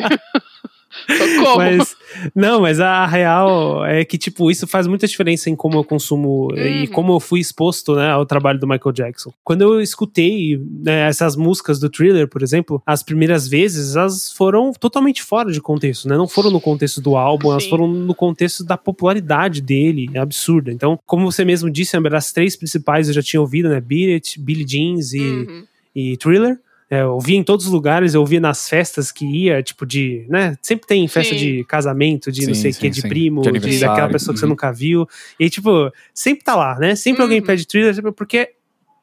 [1.56, 1.96] Mas,
[2.34, 6.48] não, mas a real é que, tipo, isso faz muita diferença em como eu consumo
[6.56, 6.86] e Uhum.
[6.88, 9.32] como eu fui exposto, né, ao trabalho do Michael Jackson.
[9.44, 14.72] Quando eu escutei né, essas músicas do Thriller, por exemplo, as primeiras vezes, elas foram
[14.72, 16.16] totalmente fora de contexto, né?
[16.16, 17.70] Não foram no contexto do álbum, elas Sim.
[17.70, 20.72] foram no contexto da popularidade dele, é absurda.
[20.72, 23.80] Então, como você mesmo disse, Amber, as três principais eu já tinha ouvido, né?
[23.80, 25.64] Beat It, Billie Jeans e Uhum.
[25.94, 26.58] e Thriller.
[26.90, 30.24] É, eu ouvia em todos os lugares, eu ouvia nas festas que ia, tipo de,
[30.28, 30.56] né?
[30.62, 31.40] Sempre tem festa Sim.
[31.40, 33.08] de casamento, de não Sim, sei o que, de sim.
[33.08, 34.50] primo, De de, daquela pessoa que você Uhum.
[34.50, 35.06] nunca viu.
[35.38, 36.94] E tipo, sempre tá lá, né?
[36.96, 37.46] Sempre alguém Uhum.
[37.46, 38.50] pede Thriller, sempre- porque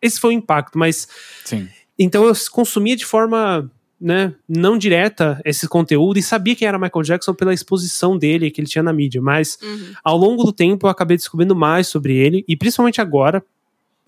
[0.02, 1.08] esse foi o impacto, mas
[1.44, 1.68] Sim.
[1.98, 3.70] então eu consumia de forma,
[4.02, 8.60] né, não direta esse conteúdo e sabia quem era Michael Jackson pela exposição dele que
[8.62, 9.94] ele tinha na mídia, mas Uhum.
[10.04, 13.44] ao longo do tempo eu acabei descobrindo mais sobre ele e principalmente agora,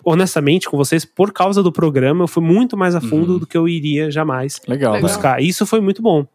[0.08, 3.38] honestamente com vocês, por causa do programa, eu fui muito mais a fundo Uhum.
[3.40, 4.92] do que eu iria jamais Legal.
[4.92, 4.94] Legal.
[4.94, 5.00] né?
[5.00, 5.42] buscar.
[5.42, 6.26] E Isso foi muito bom.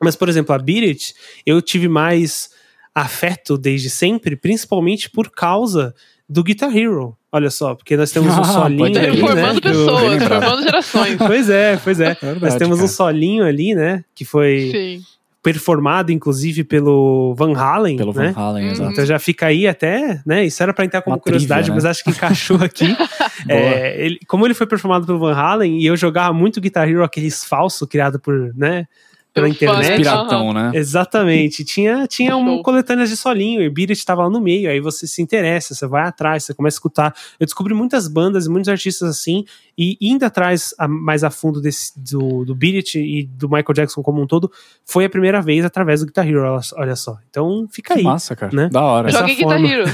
[0.00, 1.14] Mas, por exemplo, a Beat It,
[1.46, 2.50] eu tive mais
[2.94, 5.94] afeto desde sempre, principalmente por causa
[6.28, 7.16] do Guitar Hero.
[7.32, 9.16] Olha só, porque nós temos um solinho ali, né?
[9.16, 10.42] formando do- pessoas, lembrado.
[10.42, 11.16] formando gerações.
[11.16, 12.14] Pois é, pois é.
[12.14, 12.88] Verdade, nós temos um cara.
[12.92, 14.04] solinho ali, né?
[14.14, 15.04] Que foi Sim.
[15.52, 18.32] Performado, inclusive, pelo Van Halen, Pelo né?
[18.32, 18.72] Van Halen, Uhum.
[18.72, 18.90] exato.
[18.92, 20.44] Então já fica aí até, né?
[20.44, 21.76] Isso era pra entrar como Uma curiosidade, trivia, né?
[21.76, 22.86] mas acho que encaixou aqui.
[23.48, 27.04] É, ele- como ele foi performado pelo Van Halen e eu jogava muito Guitar Hero,
[27.04, 28.88] aqueles falsos criado por, né?
[29.36, 29.88] Pela fã, internet.
[29.90, 29.96] né?
[29.96, 30.70] Piratão, né?
[30.74, 31.64] Exatamente.
[31.64, 34.68] Tinha, tinha um coletâneas de solinho e Beat estava lá no meio.
[34.70, 37.14] Aí você se interessa, você vai atrás, você começa a escutar.
[37.38, 39.44] Eu descobri muitas bandas e muitos artistas assim.
[39.78, 44.02] E indo atrás a- mais a fundo desse, do, do Beat e do Michael Jackson
[44.02, 44.50] como um todo,
[44.84, 46.42] foi a primeira vez através do Guitar Hero.
[46.76, 47.18] olha- só.
[47.28, 48.04] Então fica Que aí.
[48.04, 48.50] massa, cara.
[48.56, 48.68] né?
[48.72, 49.10] Da hora.
[49.10, 49.62] Joga em Guitar.
[49.62, 49.84] Hero.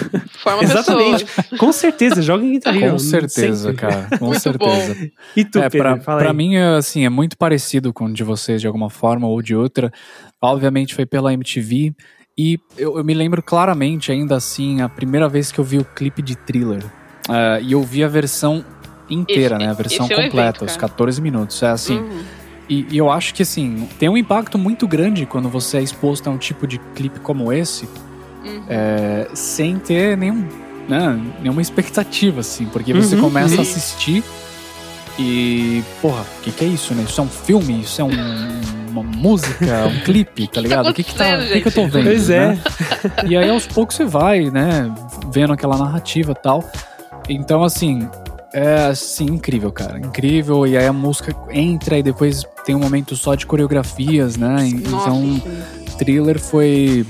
[0.41, 1.25] Forma Exatamente.
[1.25, 1.59] pessoas.
[1.59, 2.93] Com certeza, joga em Guitar Hero.
[2.93, 3.77] Com certeza, sempre.
[3.77, 4.09] cara.
[4.19, 5.11] Com Muito certeza.
[5.37, 5.79] E tu, É, Pedro?
[5.95, 8.89] pra, Fala pra mim, é, assim, é muito parecido com o de vocês de alguma
[8.91, 9.93] forma ou de outra.
[10.41, 11.95] Obviamente foi pela MTV.
[12.37, 15.85] E eu, eu me lembro claramente, ainda assim, a primeira vez que eu vi o
[15.85, 16.83] clipe de Thriller.
[17.29, 18.65] É, e eu vi a versão
[19.11, 19.71] inteira, Esse- né?
[19.71, 20.89] A versão é completa, evento, os cara.
[20.89, 21.63] 14 minutos.
[21.63, 21.99] É assim.
[21.99, 22.23] Uhum.
[22.69, 26.29] E, e eu acho que, assim, tem um impacto muito grande quando você é exposto
[26.29, 27.87] a um tipo de clipe como esse,
[28.45, 28.63] Uhum.
[28.69, 30.49] é, sem ter nenhum,
[30.89, 33.59] né, nenhuma expectativa, assim, porque você Uhum, começa uhum.
[33.61, 34.25] a assistir
[35.19, 37.05] e, porra, o que, que é isso, né?
[37.07, 40.89] Isso é um filme, isso é um- uma música, um clipe, tá ligado?
[40.91, 42.05] O que que, tá, que, que eu tô vendo?
[42.05, 42.49] Pois é.
[42.49, 42.59] né?
[43.27, 44.93] E aí aos poucos você vai, né,
[45.33, 46.65] vendo aquela narrativa e tal.
[47.29, 48.09] Então, assim,
[48.53, 49.99] é assim, incrível, cara.
[49.99, 50.67] Incrível.
[50.67, 54.67] E aí a música entra e depois tem um momento só de coreografias, né?
[54.67, 55.41] Então.
[55.99, 57.07] Thriller foi.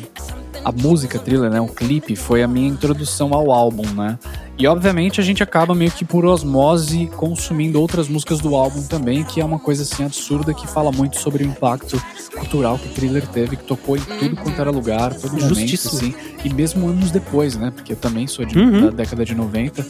[0.64, 1.60] A música Thriller, né?
[1.60, 4.16] O clipe foi a minha introdução ao álbum, né?
[4.62, 9.24] E obviamente a gente acaba meio que por osmose consumindo outras músicas do álbum também,
[9.24, 12.00] que é uma coisa assim absurda que fala muito sobre o impacto
[12.38, 15.96] cultural que o Thriller teve, que tocou em tudo quanto era lugar, todo momento, Justíssimo.
[15.96, 16.14] assim.
[16.44, 17.72] E mesmo anos depois, né?
[17.74, 18.82] Porque eu também sou de, Uhum.
[18.82, 19.84] da década de 90.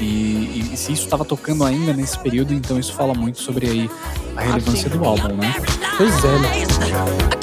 [0.00, 3.90] E, e se isso estava tocando ainda nesse período, então isso fala muito sobre aí
[4.34, 5.54] a relevância do álbum, né?
[5.98, 7.35] Pois é, né?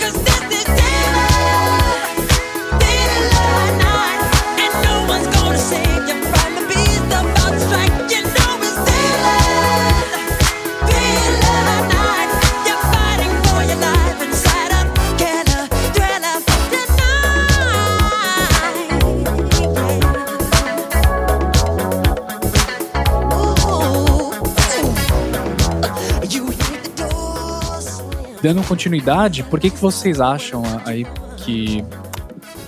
[28.44, 31.06] Dando continuidade, por que, que vocês acham aí
[31.38, 31.84] que.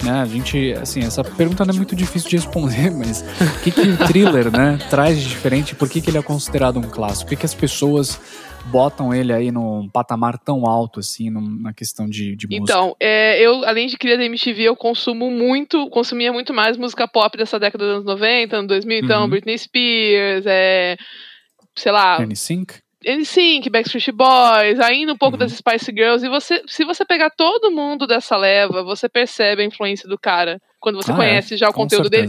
[0.03, 3.71] Né, a gente, assim, essa pergunta não é muito difícil de responder, mas o que,
[3.71, 5.73] que o thriller, né, traz de diferente?
[5.75, 7.25] Por que, que ele é considerado um clássico?
[7.25, 8.19] Por que, que as pessoas
[8.65, 12.63] botam ele aí num patamar tão alto, assim, num- na questão de, de música?
[12.63, 17.07] Então, é, eu, além de cria da MTV, eu consumo muito, consumia muito mais música
[17.07, 19.29] pop dessa década dos anos 90, anos 2000, então, Uhum.
[19.29, 20.97] Britney Spears, é,
[21.75, 22.85] sei lá, NSYNC?
[23.05, 25.39] NSYNC, Backstreet Boys, ainda um pouco Uhum.
[25.39, 29.65] das Spice Girls, e você, se você pegar todo mundo dessa leva, você percebe a
[29.65, 32.27] influência do cara, quando você Ah, é, conhece já o conteúdo dele.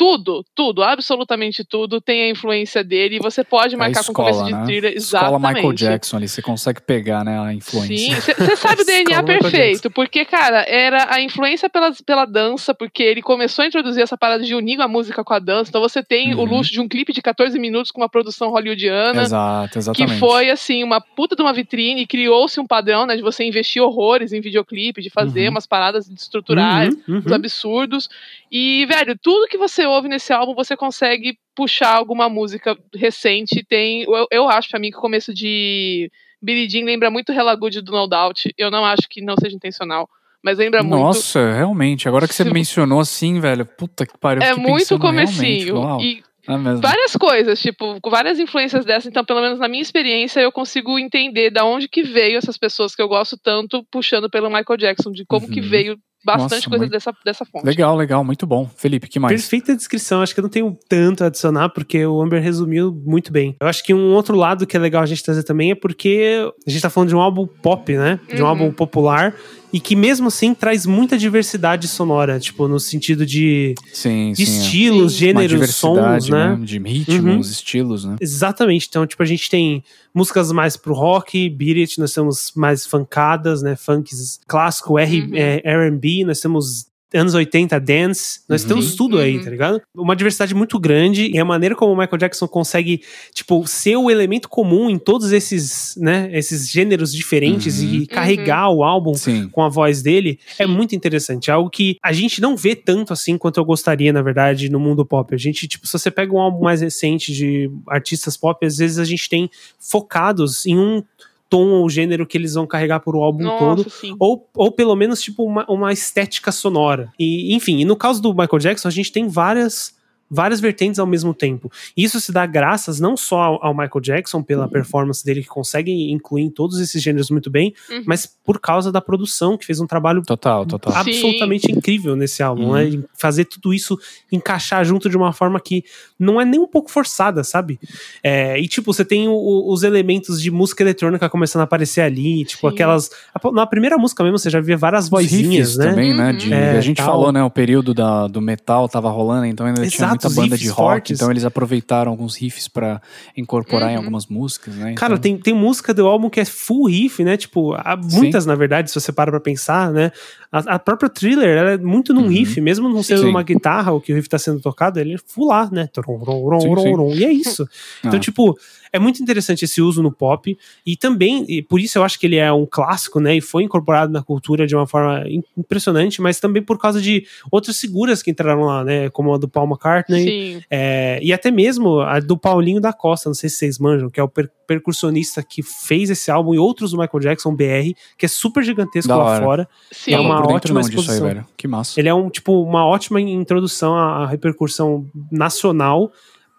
[0.00, 4.30] Tudo, tudo, absolutamente tudo tem a influência dele, e você pode A marcar com escola,
[4.30, 4.64] começo de né?
[4.64, 4.96] thriller.
[4.96, 5.54] Escola Exatamente.
[5.56, 7.96] Michael Jackson ali, você consegue pegar, né, a influência.
[7.98, 13.02] Sim, você sabe o DNA perfeito, porque, cara, era a influência pela, pela dança, porque
[13.02, 16.02] ele começou a introduzir essa parada de unir a música com a dança, então você
[16.02, 16.44] tem o Uhum.
[16.46, 20.18] luxo de um clipe de 14 minutos com uma produção hollywoodiana, Exato, que exatamente.
[20.18, 24.32] foi, assim, uma puta de uma vitrine, criou-se um padrão, né, de você investir horrores
[24.32, 25.50] em videoclipe, de fazer Uhum.
[25.50, 27.34] umas paradas estruturais, Uhum, uhum.
[27.34, 28.08] absurdos,
[28.50, 34.02] e, velho, tudo que você ouve nesse álbum, você consegue puxar alguma música recente, tem,
[34.02, 36.10] eu, eu acho, pra mim, que o começo de
[36.42, 39.54] Billie Jean lembra muito Hella Good do No Doubt, eu não acho que não seja
[39.54, 40.08] intencional,
[40.42, 40.98] mas lembra muito.
[41.00, 42.08] Nossa, realmente.
[42.08, 44.42] Agora que você mencionou assim, velho, puta que pariu.
[44.42, 45.76] É muito comecinho.
[45.76, 49.06] uau, E é várias coisas, tipo, com várias influências dessa.
[49.08, 52.94] Então, pelo menos na minha experiência, eu consigo entender da onde que veio essas pessoas
[52.94, 55.68] que eu gosto tanto, puxando pelo Michael Jackson, de como que Uhum.
[55.68, 57.64] veio bastante Nossa, coisa muito- dessa, dessa fonte.
[57.64, 58.68] Legal, legal, muito bom.
[58.76, 59.32] Felipe, que mais?
[59.40, 63.32] Perfeita descrição, acho que eu não tenho tanto a adicionar, porque o Amber resumiu muito
[63.32, 63.56] bem.
[63.60, 66.50] Eu acho que um outro lado que é legal a gente trazer também é porque
[66.66, 68.18] a gente tá falando de um álbum pop, né?
[68.28, 68.50] De um Uhum.
[68.50, 69.34] álbum popular,
[69.72, 74.58] e que mesmo assim traz muita diversidade sonora, tipo, no sentido de, Sim, de sim.
[74.58, 74.62] é.
[74.62, 76.58] estilos, gêneros, sons, diversidade, né?
[76.64, 78.16] De ritmos, estilos, né?
[78.20, 78.86] Exatamente.
[78.88, 79.82] Então, tipo, a gente tem
[80.14, 83.76] músicas mais pro rock, beat it, nós temos mais funkadas, né?
[83.76, 85.30] Funks clássico, R, Uhum.
[85.34, 88.68] é, R&B, nós temos anos 80 dance, nós Uhum.
[88.68, 89.44] temos tudo aí, Uhum.
[89.44, 89.82] tá ligado?
[89.94, 93.02] Uma diversidade muito grande e a maneira como o Michael Jackson consegue,
[93.34, 97.94] tipo, ser o elemento comum em todos esses, né, esses gêneros diferentes Uhum.
[97.94, 99.48] e carregar o álbum Sim.
[99.50, 101.50] com a voz dele é muito interessante.
[101.50, 104.78] É algo que a gente não vê tanto assim quanto eu gostaria, na verdade, no
[104.80, 105.34] mundo pop.
[105.34, 108.98] A gente, tipo, se você pega um álbum mais recente de artistas pop, às vezes
[108.98, 111.02] a gente tem focados em um
[111.50, 113.82] tom ou gênero que eles vão carregar por o álbum todo.
[113.82, 114.14] Nossa, sim.
[114.18, 117.12] Ou, ou pelo menos, tipo, uma, uma estética sonora.
[117.18, 119.98] E, enfim, e no caso do Michael Jackson, a gente tem várias
[120.30, 121.70] várias vertentes ao mesmo tempo.
[121.96, 125.48] E isso se dá graças não só ao, ao Michael Jackson, pela performance dele, que
[125.48, 128.02] consegue incluir em todos esses gêneros muito bem, Uhum.
[128.06, 130.92] mas por causa da produção, que fez um trabalho Total, total.
[130.94, 132.72] Absolutamente incrível nesse álbum, Uhum.
[132.74, 132.84] né?
[132.88, 133.98] E Fazer tudo isso
[134.32, 135.84] encaixar junto de uma forma que
[136.18, 137.78] não é nem um pouco forçada, sabe?
[138.22, 142.44] É, e tipo, você tem o- os elementos de música eletrônica começando a aparecer ali,
[142.44, 142.74] tipo, Sim.
[142.74, 143.10] aquelas.
[143.52, 145.90] Na primeira música mesmo, você já via várias vozinhas, né?
[145.90, 146.30] também, né?
[146.30, 146.36] Uhum.
[146.36, 147.06] de- É, a gente tal.
[147.06, 147.42] falou, né?
[147.42, 150.68] O período da, do metal tava rolando, então ainda tinha Exato, muita os banda de
[150.68, 150.76] rock.
[150.78, 151.18] fortes.
[151.18, 153.00] Então eles aproveitaram alguns riffs pra
[153.36, 153.98] incorporar em Uhum.
[153.98, 154.94] algumas músicas, né?
[154.94, 157.36] Cara, então, tem, tem música do álbum que é full riff, né?
[157.36, 160.12] Tipo, há muitas, na verdade, se você para pra pensar, né?
[160.52, 162.28] A, a própria thriller, ela é muito num Uhum.
[162.28, 163.28] riff, mesmo não sendo Sim.
[163.28, 165.88] uma guitarra, o que o riff tá sendo tocado, ele é full lá, né?
[165.94, 167.18] Sim, sim.
[167.20, 167.68] E é isso.
[168.04, 168.20] Então, Ah.
[168.20, 168.58] tipo,
[168.92, 170.56] é muito interessante esse uso no pop.
[170.84, 173.36] E também, e por isso eu acho que ele é um clássico, né?
[173.36, 177.24] E foi incorporado na cultura de uma forma im- impressionante, mas também por causa de
[177.52, 179.08] outras figuras que entraram lá, né?
[179.10, 180.24] Como a do Paul McCartney.
[180.56, 180.62] Sim.
[180.70, 184.18] É, e até mesmo a do Paulinho da Costa, não sei se vocês manjam, que
[184.18, 188.24] é o per- percussionista que fez esse álbum e outros do Michael Jackson, BR, que
[188.26, 189.44] é super gigantesco Da lá hora.
[189.44, 189.68] fora.
[189.92, 190.14] Sim.
[190.14, 191.26] É uma por dentro ótima não disso aí, exposição.
[191.28, 191.46] velho.
[191.56, 192.00] Que massa.
[192.00, 196.10] Ele é um tipo uma ótima introdução à, repercussão nacional,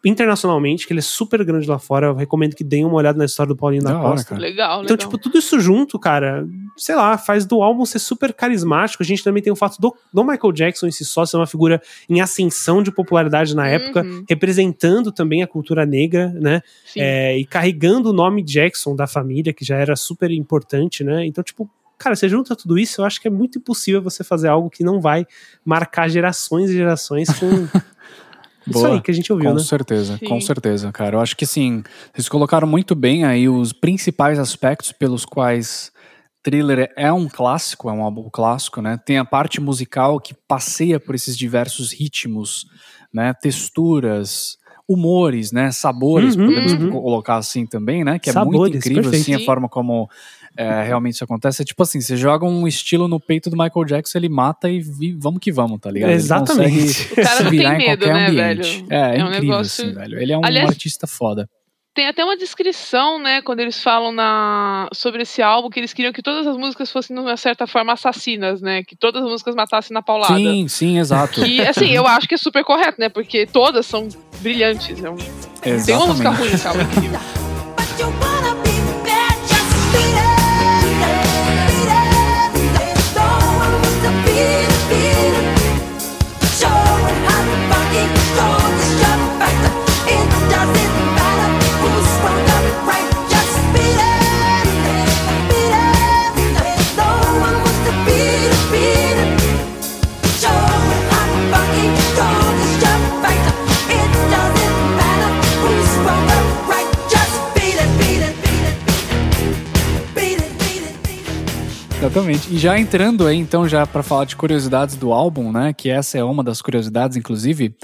[0.03, 2.07] internacionalmente, que ele é super grande lá fora.
[2.07, 4.29] Eu recomendo que deem uma olhada na história do Paulinho da, Da hora, Costa.
[4.29, 4.41] cara.
[4.41, 4.97] Legal, Então, legal.
[4.97, 6.43] tipo, tudo isso junto, cara,
[6.75, 9.03] sei lá, faz do álbum ser super carismático.
[9.03, 11.45] A gente também tem o fato do, do Michael Jackson em si só ser uma
[11.45, 14.23] figura em ascensão de popularidade na época, Uhum.
[14.27, 16.61] representando também a cultura negra, né?
[16.97, 21.25] É, e carregando o nome Jackson da família, que já era super importante, né?
[21.27, 21.69] Então, tipo,
[22.01, 24.83] cara, você junta tudo isso, eu acho que é muito impossível você fazer algo que
[24.83, 25.25] não vai
[25.63, 27.45] marcar gerações e gerações com
[28.67, 28.93] isso Boa.
[28.95, 29.63] aí que a gente ouviu, Com né?
[29.63, 30.25] certeza, Sim.
[30.25, 31.15] com certeza, cara.
[31.17, 31.83] Eu acho que sim,
[32.13, 35.91] vocês colocaram muito bem aí os principais aspectos pelos quais
[36.43, 38.99] Thriller é um clássico, é um álbum clássico, né?
[39.05, 42.65] Tem a parte musical que passeia por esses diversos ritmos,
[43.13, 43.31] né?
[43.33, 45.71] Texturas, humores, né?
[45.71, 46.89] Sabores, Uhum, podemos uhum.
[46.89, 48.17] colocar assim também, né?
[48.19, 49.21] Que é Sabores, muito incrível, perfeito.
[49.21, 50.09] assim, a forma como
[50.57, 51.61] é, realmente isso acontece.
[51.61, 54.79] É tipo assim, você joga um estilo no peito do Michael Jackson, ele mata e
[54.79, 56.11] vi- vamos que vamos, tá ligado?
[56.11, 57.11] Exatamente.
[57.13, 58.77] O cara se não virar tem em medo, qualquer né, ambiente.
[58.77, 58.87] velho?
[58.89, 60.19] É, é, É um incrível, negócio- assim, velho.
[60.19, 61.49] Ele é um Aliás- artista foda.
[61.93, 66.13] Tem até uma descrição, né, quando eles falam na sobre esse álbum, que eles queriam
[66.13, 68.81] que todas as músicas fossem, de uma certa forma, assassinas, né?
[68.81, 70.33] Que todas as músicas matassem na paulada.
[70.37, 71.41] Sim, sim, exato.
[71.43, 73.09] Que, assim, eu acho que é super correto, né?
[73.09, 74.07] Porque todas são
[74.39, 75.03] brilhantes.
[75.03, 75.17] É um-
[75.85, 76.83] Tem uma música ruim, calma.
[76.85, 78.21] But
[112.11, 112.53] Exatamente.
[112.53, 115.71] E já entrando aí, então, já pra falar de curiosidades do álbum, né?
[115.73, 117.75] Que essa é uma das curiosidades, inclusive.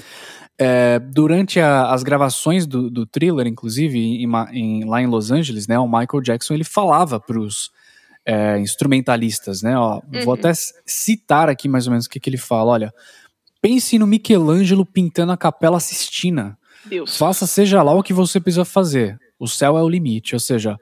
[0.60, 5.68] é, durante a- as gravações do, do thriller, inclusive, em em- lá em Los Angeles,
[5.68, 5.78] né?
[5.78, 7.70] O Michael Jackson ele falava pros
[8.26, 9.78] é, instrumentalistas, né?
[9.78, 10.50] Ó, Vou até
[10.84, 12.72] citar aqui mais ou menos o que, que ele fala.
[12.72, 12.92] Olha,
[13.62, 16.58] pense no Michelangelo pintando a Capela Sistina.
[16.84, 17.16] Deus.
[17.16, 19.16] Faça seja lá o que você precisa fazer.
[19.38, 20.76] O céu é o limite, ou seja,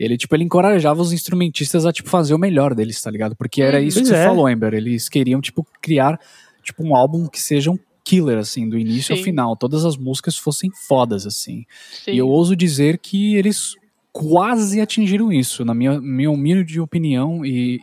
[0.00, 3.36] ele tipo ele encorajava os instrumentistas a tipo fazer o melhor deles, tá ligado?
[3.36, 3.84] Porque era Uhum.
[3.84, 4.24] isso que Pois você é.
[4.26, 4.72] falou, Ember.
[4.74, 6.18] Eles queriam tipo criar
[6.62, 9.24] tipo um álbum que seja um killer assim, do início ao Sim.
[9.24, 11.64] final, todas as músicas fossem fodas assim.
[12.04, 12.12] Sim.
[12.12, 13.76] E eu ouso dizer que eles
[14.12, 17.78] quase atingiram isso, na minha minha humilde opinião e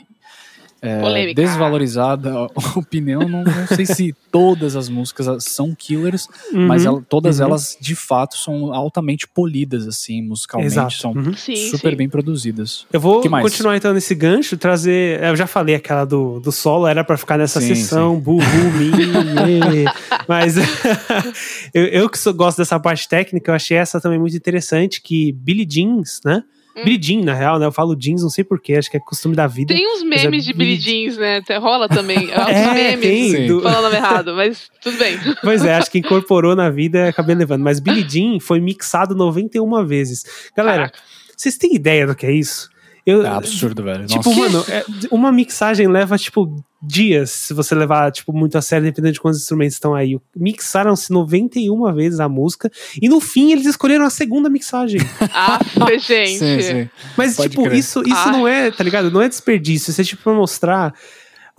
[0.88, 2.34] é, desvalorizada
[2.76, 7.46] opinião, não, não sei se todas as músicas são killers, Uhum, mas ela- todas uhum.
[7.46, 10.94] elas de fato são altamente polidas assim, musicalmente, Exato.
[10.94, 11.34] são Uhum.
[11.34, 11.98] Sim, super sim.
[11.98, 12.86] bem produzidas.
[12.92, 15.22] Eu vou continuar então nesse gancho, trazer.
[15.24, 18.44] Eu já falei aquela do, do solo, era pra ficar nessa Sim, sessão, burro.
[20.28, 20.56] Mas
[21.74, 25.32] eu, eu que sou- gosto dessa parte técnica, eu achei essa também muito interessante, que
[25.32, 26.44] Billy Jeans, né?
[26.78, 26.84] Hum.
[26.84, 27.66] Billy Jean, na real, né?
[27.66, 29.74] Eu falo jeans, não sei porquê, acho que é costume da vida.
[29.74, 31.42] Tem uns é memes de Billie Billie- Jeans, né?
[31.60, 32.30] Rola também.
[32.32, 33.00] É, uns É, memes.
[33.02, 33.48] tem, Sim.
[33.48, 35.18] do- Falando o nome errado, mas tudo bem.
[35.42, 37.62] Pois é, acho que incorporou na vida e acabei levando.
[37.64, 40.24] Mas Billy Jean foi mixado 91 vezes.
[40.56, 41.00] Galera, Caraca.
[41.36, 42.70] vocês têm ideia do que é isso?
[43.06, 44.06] Eu, É absurdo, velho.
[44.06, 44.40] Tipo, Nossa.
[44.40, 49.14] mano, é- uma mixagem leva, tipo, dias, se você levar, tipo, muito a sério, dependendo
[49.14, 50.20] de quantos instrumentos estão aí.
[50.36, 55.00] Mixaram-se 91 vezes a música, e no fim eles escolheram a segunda mixagem.
[55.34, 55.60] Ah,
[56.00, 56.38] gente.
[56.40, 56.90] Sim, sim.
[57.18, 57.78] Mas, Pode tipo, crer.
[57.78, 58.32] isso, isso Ah.
[58.32, 59.10] não é, tá ligado?
[59.12, 59.92] Não é desperdício.
[59.92, 60.94] Isso é, tipo, pra mostrar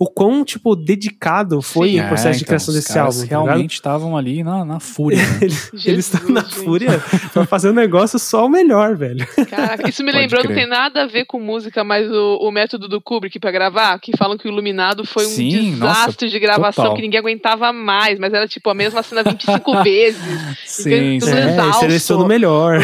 [0.01, 1.99] o quão, tipo, dedicado foi Sim.
[2.01, 4.63] o processo É, de então, criação os desse caras álbum, tá realmente estavam ali na,
[4.63, 5.17] na fúria.
[5.17, 5.39] né?
[5.85, 6.55] Eles estão na gente.
[6.55, 9.27] fúria pra fazer um negócio só o melhor, velho.
[9.49, 10.49] Caraca, isso me Pode lembrou, crer.
[10.55, 13.99] não tem nada a ver com música, mas o, o método do Kubrick pra gravar,
[13.99, 16.95] que falam que o Iluminado foi um Sim, nossa, desastre de gravação, total.
[16.95, 20.21] que ninguém aguentava mais, mas era tipo a mesma cena 25 vezes.
[20.65, 21.29] sim, Tudo.
[21.31, 21.79] É, exausto.
[21.81, 22.79] seleciona o melhor.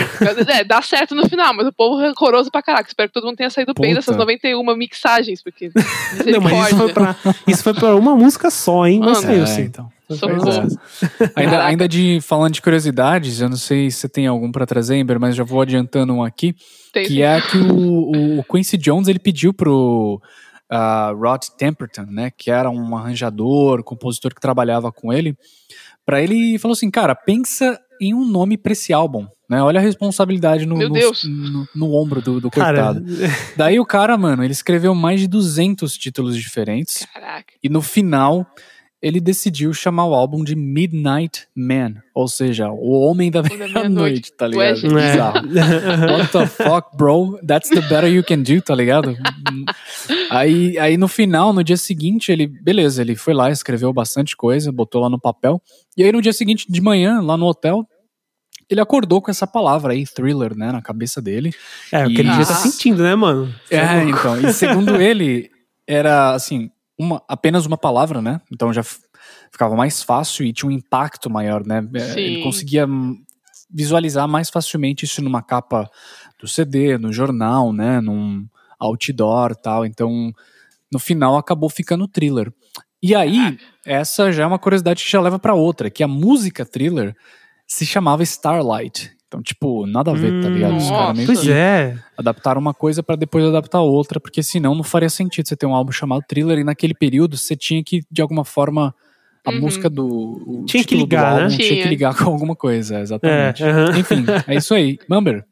[0.49, 2.89] É, dá certo no final, mas o povo é rancoroso pra caraca.
[2.89, 4.01] Espero que todo mundo tenha saído bem Puta.
[4.01, 5.71] dessas 91 mixagens, porque.
[6.25, 7.04] Não, mas isso foi, misericórdia.
[7.47, 8.99] Isso foi pra uma música só, hein?
[8.99, 9.61] Mas Mano, saiu É, sim.
[9.63, 9.89] então.
[10.07, 10.15] É.
[11.35, 14.95] Ainda, ainda de falando de curiosidades, eu não sei se você tem algum pra trazer,
[14.97, 16.55] Ember, mas já vou adiantando um aqui,
[16.93, 20.21] Tem- que é que o, o Quincy Jones ele pediu pro
[20.71, 25.35] uh, Rod Temperton, né, que era um arranjador, compositor que trabalhava com ele,
[26.05, 29.61] pra ele falou assim, cara, pensa em um nome pra esse álbum, né?
[29.61, 30.89] Olha a responsabilidade no, no,
[31.29, 33.05] no- no ombro do, do Cara, coitado.
[33.57, 37.05] Daí o cara, mano, ele escreveu mais de 200 títulos diferentes.
[37.13, 37.53] Caraca.
[37.63, 38.45] E no final,
[39.01, 44.31] ele decidiu chamar o álbum de Midnight Man, ou seja, o homem da da meia-noite,
[44.33, 44.77] tá ligado?
[44.97, 45.11] É.
[45.11, 45.47] Bizarro.
[46.17, 47.37] What the fuck, bro?
[47.45, 49.15] That's the better you can do, tá ligado?
[50.29, 54.71] aí, aí no final, no dia seguinte, ele, beleza, ele foi lá, escreveu bastante coisa,
[54.71, 55.61] botou lá no papel.
[55.97, 57.85] E aí no dia seguinte, de manhã, lá no hotel,
[58.69, 61.53] ele acordou com essa palavra aí, thriller, né, na cabeça dele.
[61.91, 63.53] É, o que ele devia tá sentindo, né, mano?
[63.69, 64.39] É, então.
[64.41, 65.51] E segundo ele,
[65.87, 68.41] era assim, uma, apenas uma palavra, né?
[68.51, 68.83] Então já
[69.51, 71.87] ficava mais fácil e tinha um impacto maior, né?
[71.93, 72.43] É, Ele Sim.
[72.43, 73.15] conseguia hum,
[73.69, 75.89] visualizar mais facilmente isso numa capa
[76.39, 78.01] do CD, no jornal, né?
[78.01, 78.45] Num
[78.79, 79.85] outdoor tal.
[79.85, 80.31] Então,
[80.91, 82.51] no final acabou ficando thriller.
[83.01, 86.65] E aí, essa já é uma curiosidade que já leva pra outra, que a música
[86.65, 87.15] thriller
[87.67, 89.11] se chamava Starlight.
[89.27, 90.77] Então, tipo, nada a ver, tá ligado?
[90.77, 91.97] Os Hum, caras meio Pois que é.
[92.17, 95.73] adaptaram uma coisa pra depois adaptar outra, porque senão não faria sentido você ter um
[95.75, 98.93] álbum chamado Thriller e naquele período você tinha que, de alguma forma,
[99.43, 99.59] a Uhum.
[99.61, 100.05] música do.
[100.07, 101.43] o Tinha que ligar, né?
[101.43, 101.81] álbum Tinha Tinha.
[101.83, 103.63] que ligar com alguma coisa, exatamente.
[103.63, 103.97] É.
[103.99, 104.97] Enfim, é isso aí.
[105.09, 105.43] Mumber.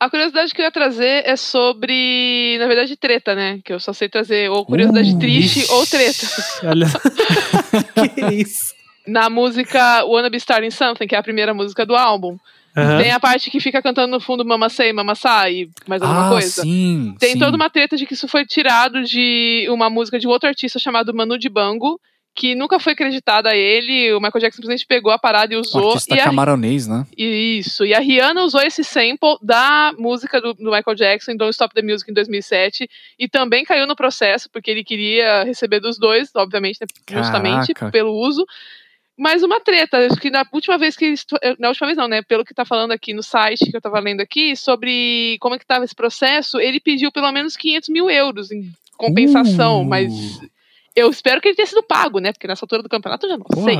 [0.00, 3.60] A curiosidade que eu ia trazer é sobre, na verdade, treta, né?
[3.64, 5.72] Que eu só sei trazer ou curiosidade Uh, triste ixi.
[5.72, 6.26] ou treta.
[6.64, 6.86] Olha.
[8.14, 8.73] que isso?
[9.06, 12.38] Na música Wanna Be Starting Something, que é a primeira música do álbum,
[12.76, 12.98] Aham.
[13.00, 16.26] Tem a parte que fica cantando no fundo Mama Sei, Mama Sai, e mais alguma
[16.26, 16.62] ah, coisa.
[16.62, 17.14] sim.
[17.20, 17.38] Tem sim.
[17.38, 20.78] toda uma treta de que isso foi tirado de uma música de um outro artista
[20.78, 22.00] chamado Manu Dibango,
[22.34, 24.12] que nunca foi acreditada a ele.
[24.12, 25.90] O Michael Jackson simplesmente pegou a parada e usou.
[25.90, 27.06] artista e a, camaronês, né?
[27.16, 27.84] isso.
[27.84, 31.72] E a Rihanna usou esse sample da música do, do Michael Jackson em Don't Stop
[31.72, 36.30] the Music em 2007 e também caiu no processo porque ele queria receber dos dois,
[36.34, 37.92] obviamente, né, justamente Caraca.
[37.92, 38.44] pelo uso.
[39.16, 41.24] Mas uma treta, acho que na última vez que eles,
[41.58, 44.00] na última vez não, né, pelo que tá falando aqui no site que eu tava
[44.00, 48.10] lendo aqui sobre como é que tava esse processo, ele pediu pelo menos 500 mil
[48.10, 49.84] euros em compensação, Uh.
[49.84, 50.40] mas
[50.96, 53.38] eu espero que ele tenha sido pago, né, porque nessa altura do campeonato eu já
[53.38, 53.76] não sei.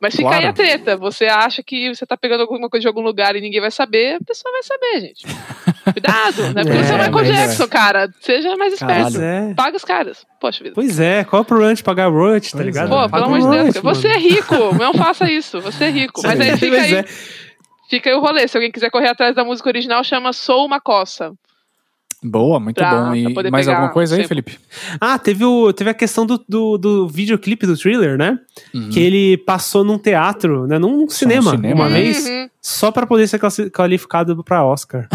[0.00, 0.42] Mas fica Claro.
[0.44, 0.96] aí a treta.
[0.98, 4.16] Você acha que você tá pegando alguma coisa de algum lugar e ninguém vai saber,
[4.20, 5.26] a pessoa vai saber, gente.
[5.92, 6.62] Cuidado, né?
[6.64, 7.24] Porque É, você é o Michael é.
[7.24, 8.10] Jackson, cara.
[8.20, 9.02] Seja mais esperto.
[9.12, 9.54] Pois é.
[9.54, 10.26] Paga os caras.
[10.40, 10.74] Poxa vida.
[10.74, 12.86] Pois é, qual é o problema de pagar royalty, tá ligado?
[12.86, 12.88] é.
[12.90, 13.76] Pô, pelo amor de Deus.
[13.82, 14.74] Você é rico.
[14.78, 15.60] Não faça isso.
[15.60, 16.20] Você é rico.
[16.22, 17.04] Mas aí fica aí, é.
[17.88, 18.46] fica aí o rolê.
[18.46, 21.32] Se alguém quiser correr atrás da música original, chama Sou uma Coça.
[22.24, 23.14] Boa, muito Pra- bom.
[23.14, 24.26] E mais alguma coisa aí.
[24.26, 24.58] Felipe?
[25.00, 28.38] Ah, teve, o, teve a questão do, do, do videoclipe do thriller, né?
[28.74, 28.88] Uhum.
[28.88, 30.78] Que ele passou num teatro, né?
[30.78, 32.00] Num cinema, cinema, uma né?
[32.00, 32.48] vez, Uhum.
[32.60, 33.38] só pra poder ser
[33.70, 35.06] qualificado pra Oscar.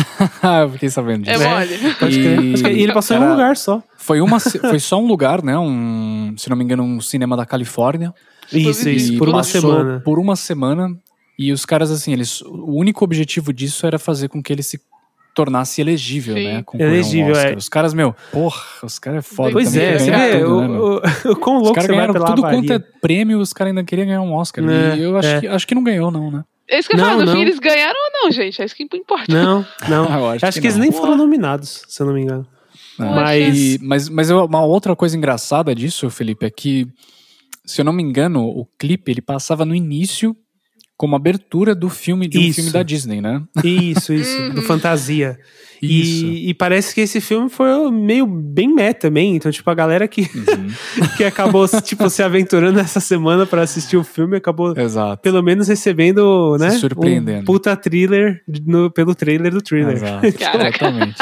[0.43, 1.49] Ah, eu fiquei sabendo É disso.
[1.49, 1.95] mole.
[1.99, 2.77] Pode E-.
[2.77, 3.81] E ele passou em um Era- lugar só.
[3.97, 5.57] Foi, uma, foi só um lugar, né?
[5.57, 8.13] Um, se não me engano, um cinema da Califórnia.
[8.53, 9.99] Isso, E isso, por uma semana.
[10.05, 10.95] Por uma semana.
[11.37, 12.41] E os caras, assim, eles.
[12.41, 14.79] O único objetivo disso era fazer com que ele se
[15.33, 16.43] tornasse elegível, Sim.
[16.43, 16.63] né?
[16.63, 17.51] concorrer um Elegível, Oscar.
[17.51, 17.55] é.
[17.55, 19.51] Os caras, meu, porra, os caras é foda.
[19.53, 22.41] Pois é, você vê tudo, o, né, o, o quão Os louco caras ganharam tudo
[22.41, 24.63] quanto é prêmio, os caras ainda queriam ganhar um Oscar.
[24.69, 25.39] É, e eu acho, é.
[25.41, 26.43] que, acho que não ganhou, não, né?
[26.69, 27.19] É isso que eu Não, falo.
[27.21, 27.33] No não.
[27.33, 28.61] fim, eles ganharam ou não, gente?
[28.61, 29.25] É isso que importa.
[29.29, 30.05] Não, não.
[30.11, 30.83] Ah, eu acho acho que que, eles não.
[30.83, 32.47] nem foram nominados, se eu não me engano.
[32.99, 33.03] É.
[33.03, 36.87] Mas- E- mas, mas uma outra coisa engraçada disso, Felipe, é que,
[37.65, 40.35] se eu não me engano, o clipe ele passava no início
[41.01, 42.53] como abertura do filme de um Isso.
[42.57, 43.41] filme da Disney, né?
[43.63, 45.39] Isso, isso, do Fantasia.
[45.81, 46.25] Isso.
[46.27, 49.35] E, e parece que esse filme foi meio bem meta também.
[49.35, 51.07] Então, tipo, a galera que, Uhum.
[51.17, 55.19] que acabou, tipo, se aventurando essa semana pra assistir o filme acabou Exato.
[55.23, 56.69] pelo menos recebendo, Se né?
[56.69, 57.41] surpreendendo.
[57.41, 59.93] Um puta thriller no- pelo trailer do thriller.
[59.95, 60.33] Exato.
[60.37, 60.85] Caraca.
[60.85, 61.15] Exatamente.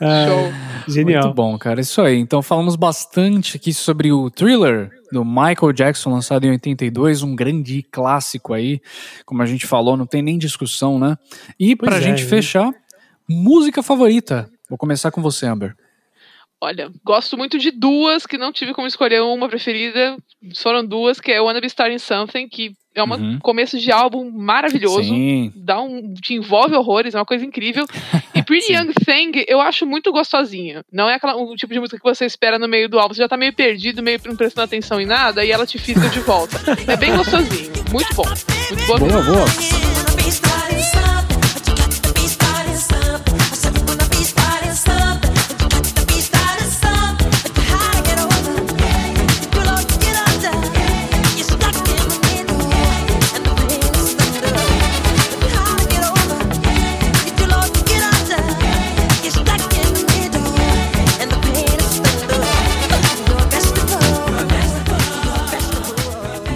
[0.00, 0.52] Ah, Show.
[0.94, 1.24] Genial.
[1.24, 1.80] Muito bom, cara.
[1.80, 2.18] Isso aí.
[2.18, 7.82] Então falamos bastante aqui sobre o Thriller do Michael Jackson, lançado em 82, um grande
[7.90, 8.80] clássico aí.
[9.24, 11.16] Como a gente falou, não tem nem discussão, né?
[11.58, 12.72] E Pois pra é, gente fechar,
[13.28, 14.50] música favorita.
[14.68, 15.76] Vou começar com você, Amber.
[16.60, 20.16] Olha, gosto muito de duas que não tive como escolher uma preferida.
[20.56, 23.38] Foram duas, que é Wanna Be Starting Something, que é um Uhum.
[23.40, 25.02] começo de álbum maravilhoso.
[25.04, 25.52] Sim.
[25.54, 27.84] Dá um, te envolve horrores, é uma coisa incrível.
[28.46, 28.74] Pretty Sim.
[28.74, 30.84] Young Thing eu acho muito gostosinha.
[30.92, 33.14] Não é aquela, um tipo de música que você espera no meio do álbum.
[33.14, 36.08] Você já tá meio perdido, meio não prestando atenção em nada, e ela te fisga
[36.08, 36.56] de volta.
[36.86, 37.72] É bem gostosinho.
[37.90, 38.24] Muito bom.
[38.68, 38.98] Muito boa.
[38.98, 39.95] Boa, boa.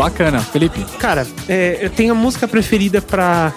[0.00, 0.40] Bacana.
[0.40, 0.84] Felipe.
[0.98, 3.52] Cara, é, eu tenho a música preferida pra.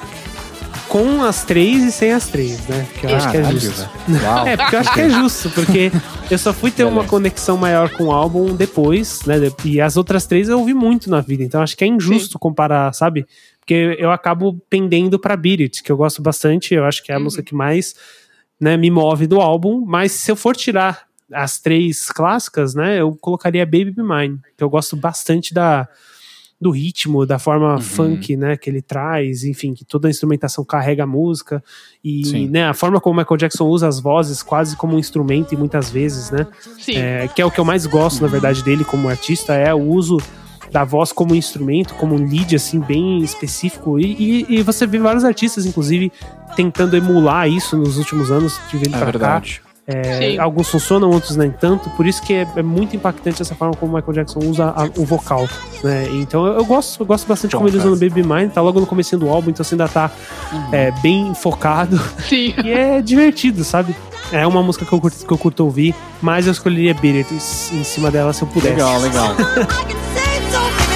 [0.89, 2.85] Com as três e sem as três, né?
[2.99, 3.89] Que eu acho que é justo.
[4.23, 4.45] Uau.
[4.47, 5.91] É, porque eu acho que é justo, porque
[6.29, 9.35] eu só fui ter uma conexão maior com o álbum depois, né?
[9.65, 12.93] E as outras três eu ouvi muito na vida, então acho que é injusto comparar,
[12.93, 13.25] sabe?
[13.59, 17.15] Porque eu acabo pendendo pra Beat It, que eu gosto bastante, eu acho que é
[17.15, 17.23] a Uhum.
[17.23, 17.95] música que mais
[18.61, 21.03] né, me move do álbum, mas se eu for tirar
[21.33, 25.87] as três clássicas, né, eu colocaria Baby Be Mine, que eu gosto bastante da
[26.59, 27.81] do ritmo, da forma Uhum.
[27.81, 31.61] funk, né, que ele traz, enfim, que toda a instrumentação carrega a música
[32.03, 32.47] e, Sim.
[32.47, 35.57] né, a forma como o Michael Jackson usa as vozes quase como um instrumento e
[35.57, 36.47] muitas vezes, né,
[36.79, 36.95] Sim.
[36.95, 39.81] é, que é o que eu mais gosto, na verdade, dele como artista, é o
[39.81, 40.17] uso
[40.71, 43.99] da voz como instrumento, como um lead, assim, bem específico.
[43.99, 46.11] E, e- e você vê vários artistas, inclusive,
[46.55, 49.41] tentando emular isso nos últimos anos, de vindo É pra cá.
[49.85, 51.89] É, alguns funcionam, outros nem tanto.
[51.91, 54.89] Por isso que é, é muito impactante essa forma como o Michael Jackson usa a-
[54.97, 55.47] o vocal.
[55.83, 56.07] Né?
[56.13, 58.49] Então eu, eu gosto, eu gosto bastante Bom, como ele usa no Baby Mine.
[58.49, 60.09] Tá logo no começo do álbum, então você ainda tá
[60.71, 61.99] é, bem focado.
[62.27, 62.53] Sim.
[62.63, 63.93] E é divertido, sabe?
[64.31, 67.33] É uma música que eu curto, que eu curto ouvir, mas eu escolheria Beat It
[67.75, 68.73] em cima dela se eu pudesse.
[68.75, 69.35] Legal, legal.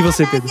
[0.00, 0.48] E você, Pedro?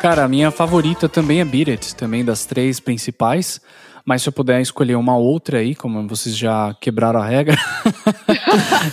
[0.00, 3.60] Cara, a minha favorita também é Beat It, também das três principais.
[4.04, 7.56] Mas se eu puder escolher uma outra aí, como vocês já quebraram a regra,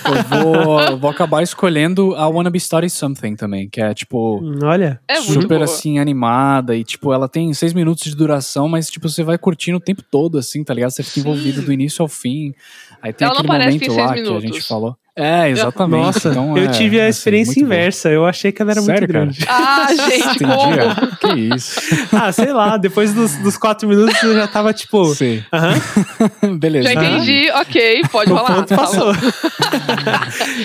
[0.05, 0.23] eu,
[0.53, 4.59] vou, eu vou acabar escolhendo a Wanna Be Starting Something também, que é tipo Hum,
[4.61, 4.99] Olha.
[5.07, 9.23] É super assim animada e tipo ela tem seis minutos de duração, mas tipo você
[9.23, 10.91] vai curtindo o tempo todo assim, tá ligado?
[10.91, 11.19] Você fica Sim.
[11.21, 12.53] envolvido do início ao fim.
[13.01, 14.67] Aí tem Ela aquele momento lá seis que a gente minutos.
[14.67, 14.95] falou.
[15.19, 16.01] É, exatamente.
[16.01, 17.65] Nossa, então, eu é, tive a assim, experiência bom.
[17.65, 18.09] inversa.
[18.09, 19.25] Eu achei que ela era Sério, muito cara?
[19.25, 19.45] grande.
[19.47, 20.73] Ah, gente, Entendi, como?
[20.73, 21.09] é.
[21.19, 21.79] Que isso.
[22.13, 25.03] Ah, sei lá, depois dos, dos quatro minutos eu já tava tipo.
[25.13, 25.43] Sei.
[25.51, 25.73] Aham,
[26.57, 26.93] Beleza.
[26.93, 28.55] Já entendi, ok, pode o falar.
[28.55, 28.87] ponto Fala.
[28.87, 29.13] passou.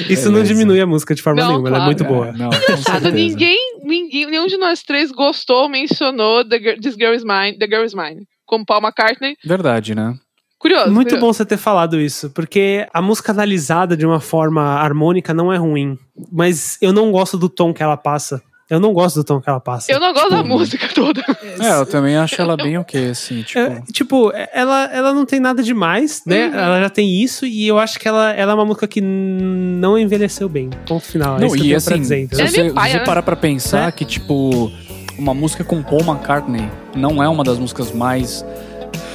[0.09, 0.55] Isso não Beleza.
[0.55, 1.84] diminui a música de forma Não, nenhuma, ela é claro.
[1.86, 2.28] muito boa.
[2.28, 7.14] É, não, Engraçado, ninguém, ninguém, nenhum de nós três gostou, mencionou The Girl, This Girl
[7.14, 9.36] Is Mine, The Girl Is Mine, como Paul McCartney.
[9.44, 10.14] Verdade, né?
[10.65, 10.91] Curioso.
[10.91, 11.27] Muito curioso.
[11.27, 15.59] bom você ter falado isso, porque a música analisada de uma forma harmônica não é
[15.59, 15.99] ruim,
[16.33, 18.41] mas eu não gosto do tom que ela passa.
[18.71, 19.93] Eu não gosto do tom que ela passa.
[19.93, 21.23] Eu não gosto Tipo, da música toda.
[21.61, 23.61] É, eu também acho ela bem ok, assim, tipo.
[23.61, 26.47] É, tipo, ela, ela não tem nada demais, né?
[26.49, 26.55] Uhum.
[26.59, 29.99] Ela já tem isso, e eu acho que ela, ela é uma música que não
[29.99, 30.71] envelheceu bem.
[30.89, 31.37] Ponto final.
[31.37, 32.47] é Não, isso que eu e assim, dizer, se entendeu?
[32.47, 33.05] É você, você né?
[33.05, 33.93] parar pra pensar É.
[33.93, 34.73] que, tipo,
[35.19, 38.43] uma música com Paul McCartney não é uma das músicas mais.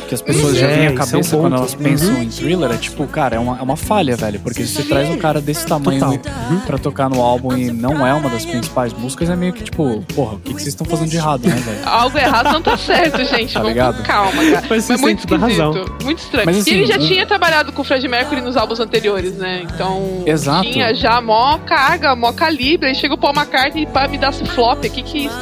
[0.10, 2.30] Que as pessoas já É, vêm à isso é um cabeça quando elas pensam em
[2.30, 4.40] thriller, é tipo, cara, é uma, é uma falha, velho.
[4.40, 8.06] Porque se você traz um cara desse tamanho e- pra tocar no álbum e não
[8.06, 10.86] é uma das principais músicas, é meio que tipo, porra, o que, que vocês estão
[10.86, 11.78] fazendo de errado, né, velho?
[11.88, 13.54] Algo errado não tá certo, gente.
[13.54, 14.02] Tá ligado?
[14.04, 14.66] calma, cara.
[14.70, 15.40] Mas é muito a esquisito.
[15.40, 15.86] razão.
[16.04, 16.46] Muito estranho.
[16.48, 19.34] Mas, e assim, ele já um- tinha trabalhado com o Fred Mercury nos álbuns anteriores,
[19.36, 19.62] né?
[19.64, 20.24] Então.
[20.26, 20.64] Exato.
[20.70, 22.88] Tinha já mó carga, mó calibre.
[22.90, 25.38] Aí chega o Paul McCartney pra me dar esse flop aqui, que isso?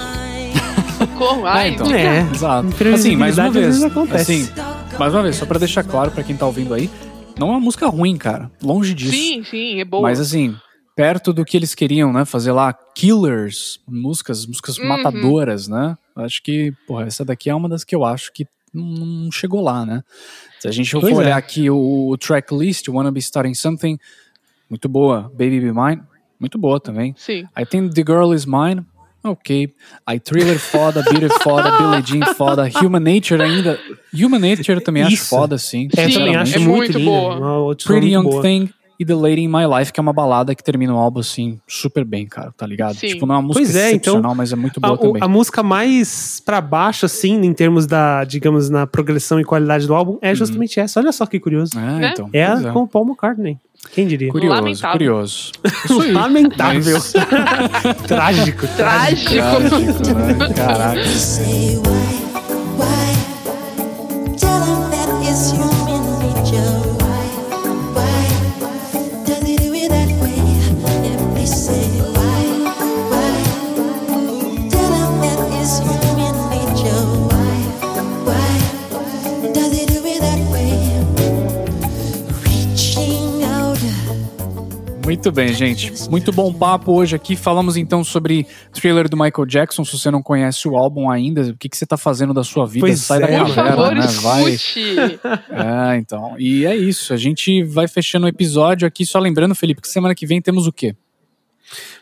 [0.97, 1.45] Socorro.
[1.45, 1.91] Ai, É, então.
[1.93, 2.19] É.
[2.33, 2.67] Exato.
[2.93, 3.65] Assim, mais uma vez.
[3.67, 4.31] vezes acontece.
[4.51, 6.89] Assim, mais uma vez, só pra deixar claro pra quem tá ouvindo aí,
[7.37, 8.51] não é uma música ruim, cara.
[8.61, 9.11] Longe disso.
[9.11, 10.01] Sim, sim, é boa.
[10.03, 10.55] Mas assim,
[10.95, 12.25] perto do que eles queriam, né?
[12.25, 14.87] Fazer lá killers, músicas, músicas Uhum.
[14.87, 15.95] matadoras, né?
[16.15, 19.85] Acho que, porra, essa daqui é uma das que eu acho que não chegou lá,
[19.85, 20.03] né?
[20.59, 21.17] Se a gente for Pois é.
[21.17, 23.97] olhar aqui o, o tracklist, Wanna Be Starting Something,
[24.69, 25.31] muito boa.
[25.33, 26.01] Baby Be Mine,
[26.39, 27.13] muito boa também.
[27.17, 27.45] Sim.
[27.55, 28.83] Aí tem The Girl Is Mine,
[29.23, 29.73] ok.
[30.05, 33.79] Aí Thriller foda, Beat It foda, Billie Jean foda, Human Nature ainda.
[34.13, 35.29] Human Nature eu também acho Isso.
[35.29, 35.87] foda, sim.
[35.95, 37.75] É, eu Sim, também acho é muito, boa.
[37.75, 38.41] Pretty Young boa.
[38.41, 41.19] Thing e The Lady in My Life, que é uma balada que termina o álbum
[41.19, 42.95] assim, super bem, cara, tá ligado?
[42.95, 43.07] Sim.
[43.07, 45.01] Tipo, não é uma música Pois é, então, excepcional, mas é muito A, boa o-
[45.07, 45.23] também.
[45.23, 49.93] a música mais pra baixo, assim, em termos da, digamos, na progressão e qualidade do
[49.93, 50.99] álbum, é justamente essa.
[50.99, 51.77] Olha só que curioso.
[51.77, 52.09] É, né?
[52.13, 52.29] então.
[52.33, 53.57] É a com o Paul McCartney.
[53.93, 54.31] Quem diria?
[54.31, 54.91] Curioso, Lamentável.
[54.97, 55.51] curioso.
[56.13, 56.93] Lamentável.
[56.93, 57.13] Mas-
[58.07, 58.67] trágico.
[58.75, 59.31] Trágico.
[59.35, 60.49] Trágico, né?
[60.55, 61.96] Caraca.
[85.17, 85.91] Muito bem, gente.
[86.11, 87.35] Muito bom papo hoje aqui.
[87.35, 89.83] Falamos então sobre thriller do Michael Jackson.
[89.83, 92.67] Se você não conhece o álbum ainda, o que, que você tá fazendo da sua
[92.67, 92.85] vida?
[92.85, 94.05] Pois Sai é, da favor, né?
[94.21, 94.57] Vai.
[95.49, 96.35] É, então.
[96.37, 97.13] E é isso.
[97.13, 99.07] A gente vai fechando o episódio aqui.
[99.07, 100.95] Só lembrando, Felipe, que semana que vem temos o quê?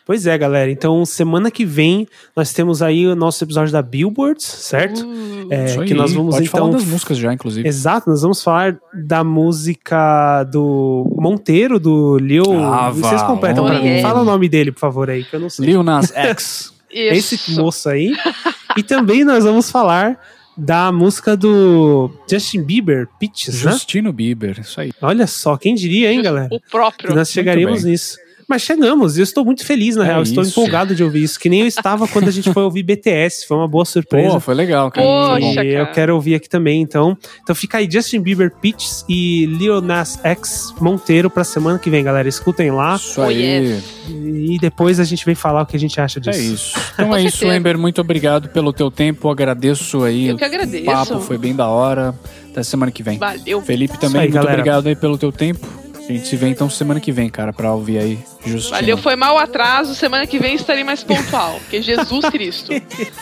[0.06, 0.70] Pois é, galera.
[0.70, 5.03] Então, semana que vem, nós temos aí o nosso episódio da Billboard, certo?
[5.03, 6.60] Uh, É, Isso que nós vamos Pode então.
[6.60, 7.68] falar das músicas já, inclusive.
[7.68, 12.43] Exato, nós vamos falar da música do Monteiro, do Lil.
[12.64, 14.01] Ah, Vocês completam pra oh, mim.
[14.01, 15.66] Fala o nome dele, por favor, aí, que eu não sei.
[15.66, 16.74] Lil Nas X.
[16.91, 18.14] Esse moço aí.
[18.78, 20.20] e também nós vamos falar
[20.58, 23.72] da música do Justin Bieber, Peaches, né?
[23.72, 24.60] Justino Bieber.
[24.60, 24.91] Isso aí.
[25.01, 26.47] Olha só, quem diria, hein, galera?
[26.51, 27.10] O próprio.
[27.10, 27.91] Que nós chegaríamos bem.
[27.91, 28.18] nisso.
[28.47, 30.21] Mas chegamos, e eu estou muito feliz, na É real.
[30.23, 30.51] Estou isso.
[30.51, 33.47] empolgado de ouvir isso, que nem eu estava quando a gente foi ouvir BTS.
[33.47, 34.33] Foi uma boa surpresa.
[34.33, 35.05] Pô, foi legal, cara.
[35.07, 35.63] Poxa.
[35.63, 35.93] E eu cara.
[35.93, 37.17] quero ouvir aqui também, então.
[37.41, 42.03] Então fica aí Justin Bieber, Peaches e Lil Nas X Monteiro pra semana que vem,
[42.03, 42.27] galera.
[42.29, 43.41] Escutem lá Isso Oh, aí.
[43.41, 43.83] yes.
[44.09, 46.39] e depois a gente vem falar o que a gente acha disso.
[46.39, 46.79] É isso.
[46.95, 47.45] Então Com é isso.
[47.45, 47.77] Ember.
[47.77, 49.29] Muito obrigado pelo teu tempo.
[49.29, 50.27] Agradeço aí.
[50.27, 50.85] Eu que O agradeço.
[50.85, 52.15] papo foi bem da hora.
[52.51, 53.17] Até semana que vem.
[53.17, 53.61] Valeu.
[53.61, 54.53] Felipe também, aí, muito galera.
[54.59, 55.67] obrigado aí pelo teu tempo.
[56.08, 58.76] A gente se vê então semana que vem, cara, pra ouvir aí Justino.
[58.76, 59.95] Valeu, foi mal atraso.
[59.95, 61.60] Semana que vem estarei mais pontual.
[61.60, 62.72] Porque Jesus Cristo.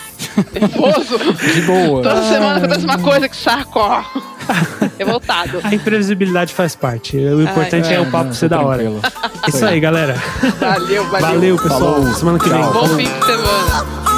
[0.54, 1.18] Nervoso.
[1.18, 2.04] De boa.
[2.04, 4.04] Toda semana acontece uma coisa que saco, ó.
[5.00, 5.62] Revoltado.
[5.64, 7.16] A imprevisibilidade faz parte.
[7.16, 8.84] O importante é, o papo não, ser tá da hora.
[8.84, 9.02] tranquilo.
[9.48, 10.16] Isso aí, galera.
[10.60, 11.28] Valeu, valeu.
[11.28, 11.80] Valeu, pessoal.
[11.80, 12.14] Falou.
[12.14, 12.62] Semana que vem.
[12.62, 12.74] Tchau.
[12.74, 14.13] Bom fim de semana.